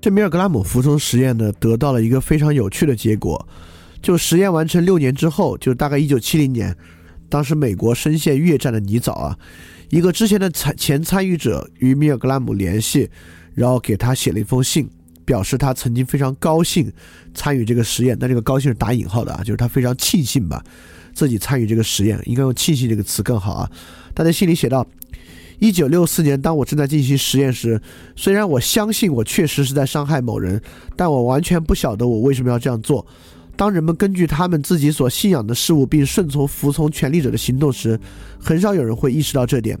[0.00, 3.46] 这米尔格拉姆服从实验呢，得到了一个非常有趣的结果。
[4.02, 6.76] 就实验完成六年之后，就大概一九七零年，
[7.32, 9.38] 当时美国深陷越战的泥沼啊，
[9.88, 13.08] 一个之前的参前参与者与米尔格拉姆联系，
[13.54, 14.86] 然后给他写了一封信。
[15.24, 16.92] 表示他曾经非常高兴
[17.32, 20.62] 参与这个实验，但这个高兴是打引号的啊，就是他非常庆幸吧，
[21.14, 23.70] 自己参与这个实验，应该用庆幸这个词更好啊。
[24.16, 24.84] 他在信里写道：，
[25.60, 27.80] 一九六四年，当我正在进行实验时，
[28.16, 30.60] 虽然我相信我确实是在伤害某人，
[30.96, 33.06] 但我完全不晓得我为什么要这样做。
[33.62, 37.96] 当人们根据他们自己所信仰的事物并顺从服从权力者的行动时，
[38.36, 39.78] 很少有人会意识到这点。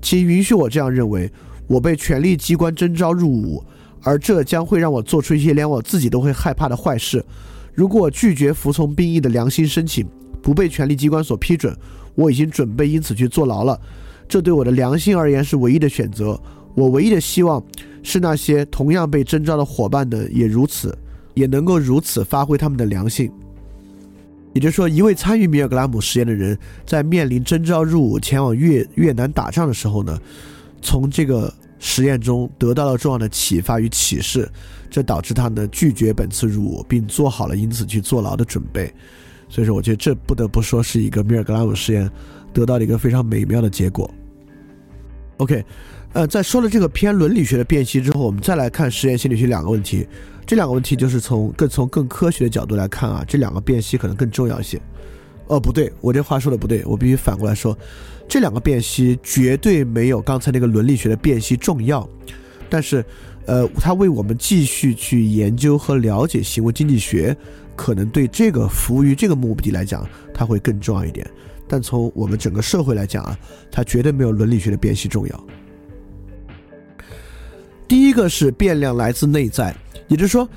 [0.00, 1.28] 请允许我这样认为：，
[1.66, 3.64] 我被权力机关征召入伍。
[4.00, 7.20] 而这将会让我做出一些连我自己都会害怕的坏事。
[7.74, 10.06] 如果我拒绝服从兵役的良心申请
[10.40, 11.76] 不被权力机关所批准，
[12.14, 13.76] 我已经准备因此去坐牢了。
[14.28, 16.40] 这对我的良心而言是唯一的选择。
[16.76, 17.60] 我唯一的希望
[18.04, 20.96] 是那些同样被征召的伙伴们，也如此，
[21.36, 23.30] 也能够如此发挥他们的良心。
[24.54, 30.18] 也就是说，一位参与米尔格拉姆实验的人，在面临征召入伍前往越越南打仗的时候呢，
[30.80, 34.50] 从这个实验中得到了重要的启发与启示，
[34.88, 38.90] 这导致他呢拒绝本次入伍，并做好了因此去坐牢的准备。
[39.46, 42.10] 所以说，我觉得这不得不说是一个米尔格拉姆实验
[42.54, 44.10] 得到了一个非常美妙的结果。
[45.36, 45.62] OK，
[46.14, 50.08] 呃，在说了这个偏伦理学的辨析之后，我们再来看实验心理学两个问题。
[50.46, 54.80] 这两个问题就是从更从更科学的角度来看啊，这两个辨析可能更重要一些。
[55.48, 57.76] 哦，不对，我这话说的不对，我必须反过来说，
[58.28, 62.08] 这两个辨析绝对没有刚才那个伦理学的辨析重要，
[62.68, 63.04] 但是，
[63.46, 67.36] 呃，它为我们继续去研究和了解行为经济学，
[67.74, 71.28] 可能对这个服务于这个目的来讲，它会更重要一点。
[71.68, 73.38] 但从我们整个社会来讲啊，
[73.70, 75.46] 它绝对没有伦理学的辨析重要。
[77.86, 79.72] 第一个是变量来自内在。
[80.08, 80.48] 也就是说，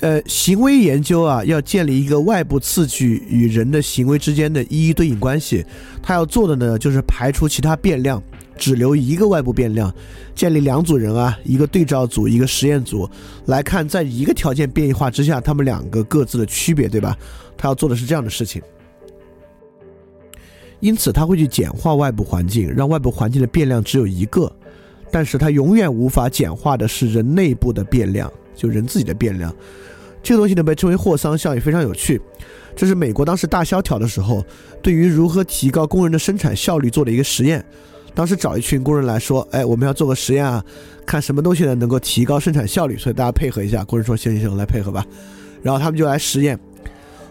[0.00, 5.64] 呃，行为研究啊，要建立一个外部刺激与人的行为之间的一一对应关系。
[6.02, 8.22] 他要做的呢，就是排除其他变量，
[8.56, 9.94] 只留一个外部变量，
[10.34, 13.08] 建立两组人啊，一个对照组，一个实验组，
[13.46, 17.16] 来看在一个条件变异化之下，他们两个各自的区别，对吧？
[17.56, 18.60] 他要做的是这样的事情。
[20.80, 24.52] 因此，他会去简化外部环境，让外部环境的变量只有一个，
[25.12, 28.28] 但是他永远无法简化的是人内部的变量。
[28.54, 29.54] 就人自己的变量，
[30.22, 32.20] 这个东西呢被称为霍桑效应，非常有趣。
[32.74, 34.44] 这是美国当时大萧条的时候，
[34.82, 37.64] 对于如何提高工人的生产效率做的一个实验。
[38.14, 40.62] 当时找一群工人来说：“哎，我们要做个实验啊，
[41.06, 43.82] 看什么东西呢能够提高生产效率。”所以大家配合一下。
[43.84, 45.06] 工人说：“行行行，来配合吧。”
[45.62, 46.58] 然后他们就来实验，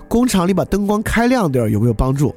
[0.08, 2.34] 工厂里把灯光开亮点有没有帮助？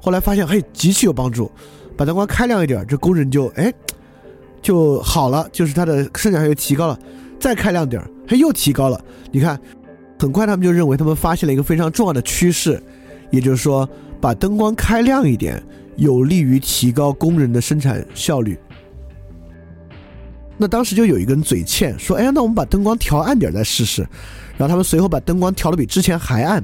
[0.00, 1.50] 后来发现，嘿，极其有帮助。
[1.94, 3.72] 把灯光开亮一点，这工人就哎
[4.62, 6.98] 就好了，就是他的生产效率提高了。
[7.42, 9.04] 再开亮点儿，它又提高了。
[9.32, 9.60] 你看，
[10.16, 12.80] 很快他们就认为他们发现了一个非常重要的趋势，
[13.32, 13.88] 也就是说，
[14.20, 15.60] 把灯光开亮一点，
[15.96, 18.56] 有利于提高工人的生产效率。
[20.56, 24.06] 那当时就有一个人嘴欠说：“哎呀，那我们把灯光调暗点再试试。”
[24.56, 26.62] 然后他们随后把灯光调的比之前还暗，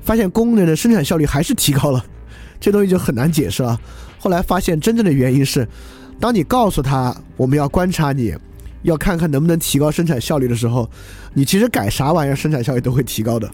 [0.00, 2.02] 发现工人的生产效率还是提高了。
[2.58, 3.78] 这东西就很难解释了。
[4.18, 5.68] 后来发现真正的原因是，
[6.18, 8.34] 当你告诉他我们要观察你。
[8.82, 10.90] 要看看能不能提高生产效率的时候，
[11.32, 13.50] 你其实改啥玩意儿，生产效率都会提高的。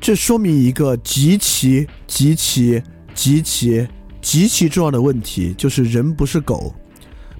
[0.00, 2.82] 这说明一个极其极其
[3.14, 3.86] 极其
[4.20, 6.74] 极其重要的问题，就是人不是狗。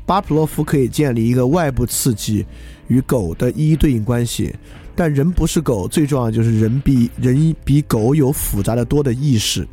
[0.06, 2.44] 巴甫洛夫可以建立一个外部刺激
[2.88, 4.54] 与狗的一一对应关系，
[4.94, 9.66] 但人不是狗，最重要就是人比人比狗有复杂的多的意识。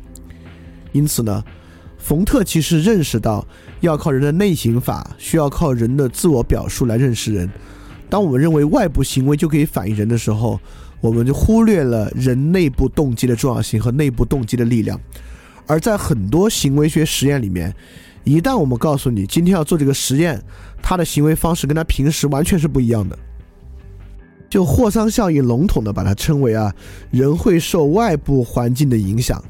[0.92, 1.42] 因此呢。
[2.02, 3.46] 冯特其实认识到，
[3.80, 7.48] 要靠人的内省法，需要靠人的自我表述来认识人。
[8.10, 10.58] 当我们认为外部行为就可以反映人的时候，
[11.00, 15.00] 我们就忽略了人内部动机的重要性和内部动机的力量。
[15.68, 17.72] 而在很多行为学实验里面，
[18.24, 20.42] 一旦我们告诉你今天要做这个实验，
[20.82, 23.16] 他的行为方式跟他平时完全是不一样的。
[24.50, 26.74] 就霍桑效应，笼统的把它称为啊，
[27.12, 29.42] 人会受外部环境的影响。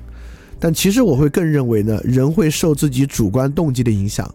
[0.63, 4.33] 但其实我会更认为呢，人会受自己主观动机的影响。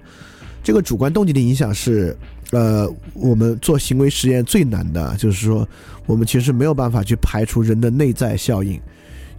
[0.62, 2.14] 这个主观动机的影响是，
[2.52, 5.66] 呃，我们做行为实验最难的，就是说，
[6.06, 8.78] 我们其实没有办法去排除人的内在效应。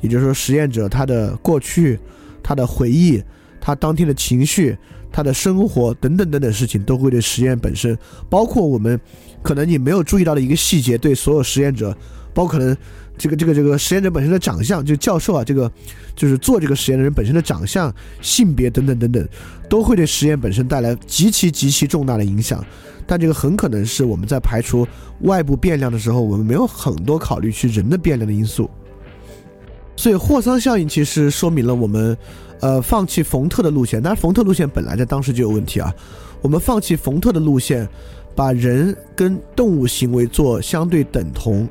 [0.00, 2.00] 也就是说，实验者他的过去、
[2.42, 3.22] 他的回忆、
[3.60, 4.74] 他当天的情绪、
[5.12, 7.94] 他的生活等等等等事情，都会对实验本身，
[8.30, 8.98] 包括我们
[9.42, 11.94] 可能你没有注意到的一个细节，对所有实验者，
[12.38, 12.76] 包括可能。
[13.20, 15.68] 这个这个这个实验者本身的长相，就教授啊，这个
[16.14, 19.28] 就是做这个实验的人本身的长相、性别等等等等，
[19.68, 22.64] 都会对实验本身带来极其极其重大的影响。
[23.08, 24.86] 但这个很可能是我们在排除
[25.22, 28.70] 外部变量的时候，我们没有很多考虑去人的变量的因素。
[29.96, 32.16] 所以霍桑效应其实说明了我们，
[32.60, 34.00] 呃，放弃冯特的路线。
[34.00, 35.92] 当然，冯特路线本来在当时就有问题啊。
[36.40, 37.88] 我们放弃冯特的路线，
[38.36, 41.68] 把人跟动物行为做相对等同。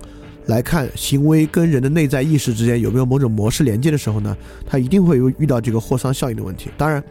[0.48, 4.36] 来看行为跟人的内在意识之间有没有某种模式连接的时候呢，
[4.66, 6.70] 他一定会有遇到这个霍桑效应的问题。
[6.78, 7.04] 当然，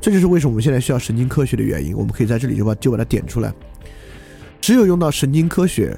[0.00, 1.96] 这就是为什么我们现在需要神经科学的原因。
[1.96, 3.52] 我们可以在这里就把就把它点出来。
[4.60, 5.96] 只有用到神经科学，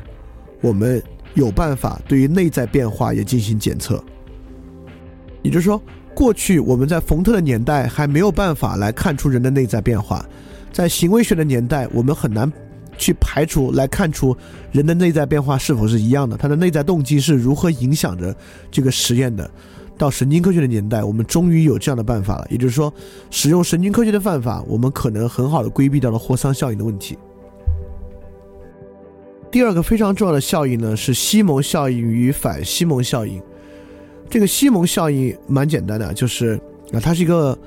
[0.60, 1.02] 我们
[1.34, 4.02] 有办法对于内在变化也进行检测。
[5.42, 5.82] 也就是说，
[6.14, 10.24] 过去我们在冯特的年代还没有办法来看出人的内在变化，
[10.72, 12.50] 在行为学的年代，我们很难。
[13.00, 14.36] 去排除来看出
[14.70, 18.36] 人的内在变化是否是一样的，他的内在动机是如何影响着
[18.70, 19.50] 这个实验的。
[19.96, 22.92] 到神经科学的年代，我们终于有这样的办法了，也就是说，
[23.30, 27.18] 使用神经科学的办法，我们可能很好的规避掉了霍桑效应的问题。
[29.50, 33.42] 第二个非常重要的效应呢，是西蒙效应与反西蒙效应。
[34.30, 36.58] 这个西蒙效应蛮简单的，就是
[36.92, 37.58] 啊，它是一个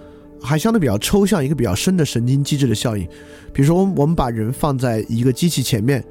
[0.43, 3.07] 还相对比较抽象、一个比较深的神经机制的效应。
[3.53, 6.03] 比如说，我们把人放在一个机器前面，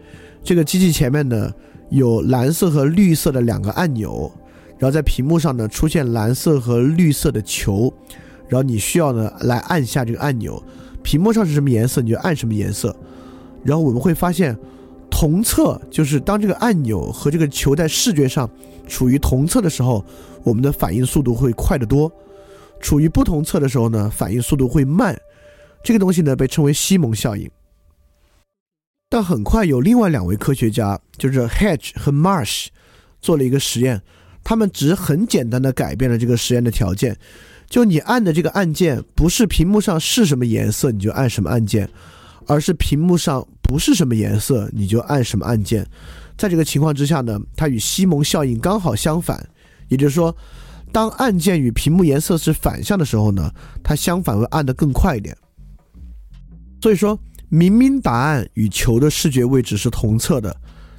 [0.42, 1.52] 这个机器前面呢
[1.90, 4.32] 有蓝色和绿色的两个按钮，
[4.78, 7.92] 然后在屏幕上呢出现蓝色和绿色的球，
[8.48, 10.62] 然后你需要呢来按下这个按钮，
[11.02, 12.96] 屏幕上是什么颜色你就按什么颜色，
[13.62, 14.58] 然后我们会发现。
[15.14, 18.48] 同侧就是当这个按钮和这个球在视觉上
[18.88, 20.02] 处于同侧的时候，
[20.42, 22.10] 我们的反应速度会快得多；
[22.82, 25.18] 处于不同侧的时候呢，反应速度会慢。
[25.82, 27.50] 这个东西呢被称为西蒙效应。
[29.08, 32.66] 但很快有另外两位科学家，就是 Hedge 和 Marsh，
[33.22, 34.02] 做了一个实验，
[34.44, 37.16] 他们只很简单的改变了这个实验的条件，
[37.70, 41.88] 就你按的这个按键不是屏幕上是什么颜色你就按什么按键。
[42.48, 45.86] 而是屏幕上不是什么颜色，你就按什么按键。
[46.36, 49.48] 在这个情况之下呢，它与西蒙效应刚好相反。
[49.86, 50.36] 也就是说，
[50.92, 53.50] 当按键与屏幕颜色是反向的时候呢，
[53.82, 55.36] 它相反会按得更快一点。
[56.80, 57.18] 所以说，
[57.48, 60.54] 明明答案与球的视觉位置是同侧的，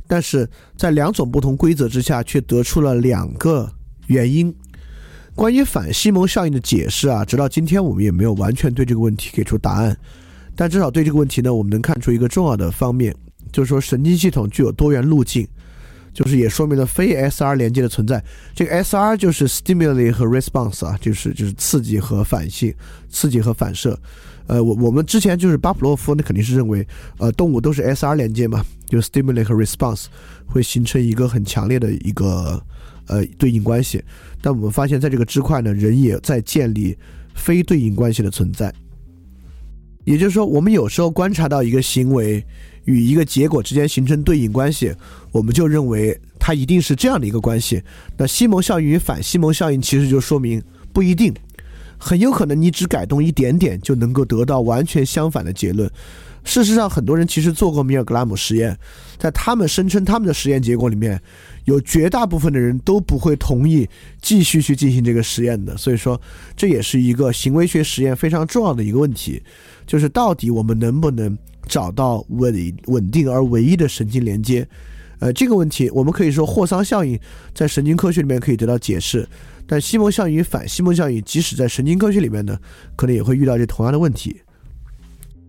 [0.08, 3.72] 但是在两种不同规则之下，却得出了两个
[4.08, 4.54] 原因。
[5.36, 9.98] 关于反西蒙效应的解释啊，直到今天我们也没有完全对这个问题给出答案。
[10.56, 13.16] 但至少对这个问题呢，我们能看出一个重要的方面，
[13.52, 15.48] 就是说神经系统具有多元路径，
[16.14, 18.24] 就是也说明了非 SR 连接的存在。
[18.54, 22.74] 这个 SR 就是 stimuli 和 response 啊，就是就是刺激和反性，
[23.10, 24.00] 刺激和反射。
[24.46, 26.86] 呃，我我们之前就是巴甫洛夫，那肯定是认为，
[27.18, 30.06] 呃，动物都是 SR 连接嘛，就是 stimuli 和 response
[30.46, 32.62] 会形成一个很强烈的一个
[33.08, 34.04] 呃对应关系。
[34.42, 36.98] 但我们发现，在这个支块呢，人也在建立
[37.34, 38.74] 非对应关系的存在。
[40.04, 42.46] 也就是说，我们有时候观察到一个行为
[42.86, 44.94] 与一个结果之间形成对应关系，
[45.32, 47.82] 我们就认为它一定是这样的一个关系。
[48.18, 50.62] 那西蒙效应与反西蒙效应其实就说明
[50.92, 51.34] 不一定，
[51.98, 55.90] 很有可能你只改动一点点就能够得到完全相反的结论。
[56.46, 58.78] 事实上，很多人其实做过米尔格拉姆实验，
[59.18, 61.18] 在他们声称他们的实验结果里面，
[61.64, 63.88] 有绝大部分的人都不会同意
[64.22, 65.78] 继续去进行这个实验的。
[65.78, 66.20] 所以说，
[66.58, 69.42] 这也是一个行为学实验非常重要的一个问题。
[69.88, 71.38] 就是到底我们能不能
[71.68, 72.54] 找到稳
[72.88, 74.68] 稳定而唯一的神经连接？
[75.20, 77.18] 呃，这个问题我们可以说霍桑效应
[77.54, 79.28] 在神经科学里面可以得到解释，
[79.66, 82.58] 但西蒙效应与反西蒙效应即使在神经科学里面呢，
[82.98, 84.42] 可能也会遇到这同样的问题。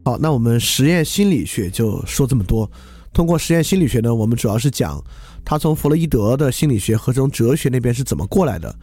[0.05, 2.71] 好，那我们实验心理学就说这么多。
[3.13, 5.03] 通过实验心理学呢，我们主要是讲
[5.45, 8.75] 他从弗洛伊德的心理学和从哲学那边是怎么过来的，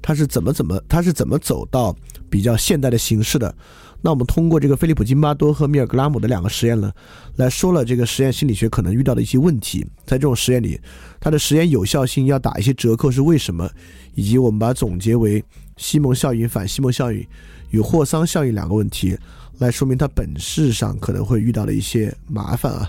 [0.00, 1.94] 他是怎么怎么他是怎么走到
[2.30, 3.54] 比较现代的形式的。
[4.00, 6.92] 那我们通过这个菲利普金巴多和米尔格拉姆的两个实验呢，
[7.34, 9.84] 来说了这个实验心理学可能遇到的一些问题。
[10.06, 10.80] 在这种实验里，
[11.18, 13.68] 它的实验有效性要打一些折扣是为什么？
[14.14, 15.44] 以及我们把它总结为
[15.76, 17.26] 西蒙效应、反西蒙效应
[17.70, 19.18] 与霍桑效应两个问题，
[19.58, 22.88] 来说明它本质上可能会遇到的一些麻烦啊。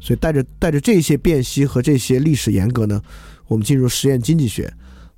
[0.00, 3.00] 所以带着带着这些辨析和这些历史严格呢，
[3.46, 4.72] 我们进入实验经济学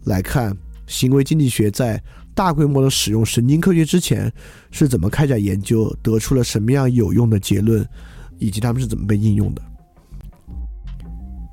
[0.05, 0.55] 来看
[0.91, 2.03] 行为经济学在。
[2.32, 4.32] 大规模的使用神经科学之前
[4.70, 7.86] 是怎么开展研究，得出了什么样有用的结论，
[8.38, 9.61] 以及他们是怎么被应用的？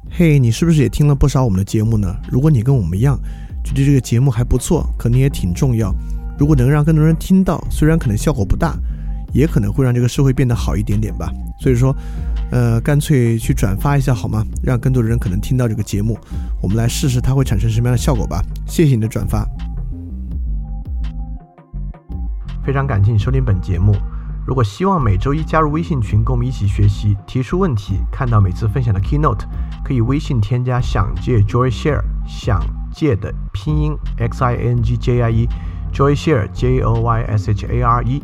[0.09, 2.15] 嘿，你是不是也听了不少我们的节目呢？
[2.31, 3.19] 如果你跟我们一样
[3.65, 5.93] 觉得这个节目还不错，可能也挺重要。
[6.39, 8.77] 如果能让更多人听到，虽然可能效果不大，
[9.33, 11.33] 也可能会让这个社会变得好一点点吧。
[11.59, 11.93] 所以说，
[12.51, 14.45] 呃，干脆去转发一下好吗？
[14.63, 16.17] 让更多的人可能听到这个节目，
[16.61, 18.41] 我们来试试它会产生什么样的效果吧。
[18.65, 19.45] 谢谢你的转发。
[22.65, 23.95] 非常感谢你收听本节目。
[24.45, 29.43] 如果希望每周一加入微信群，跟我们一起学习，提出问题，看到每次分享的 keynote，
[29.83, 32.61] 可以微信添加“想借 Joy Share”，想
[32.93, 38.01] 借的拼音 x i n g j i e，Joy Share j o y s h a r
[38.03, 38.23] e，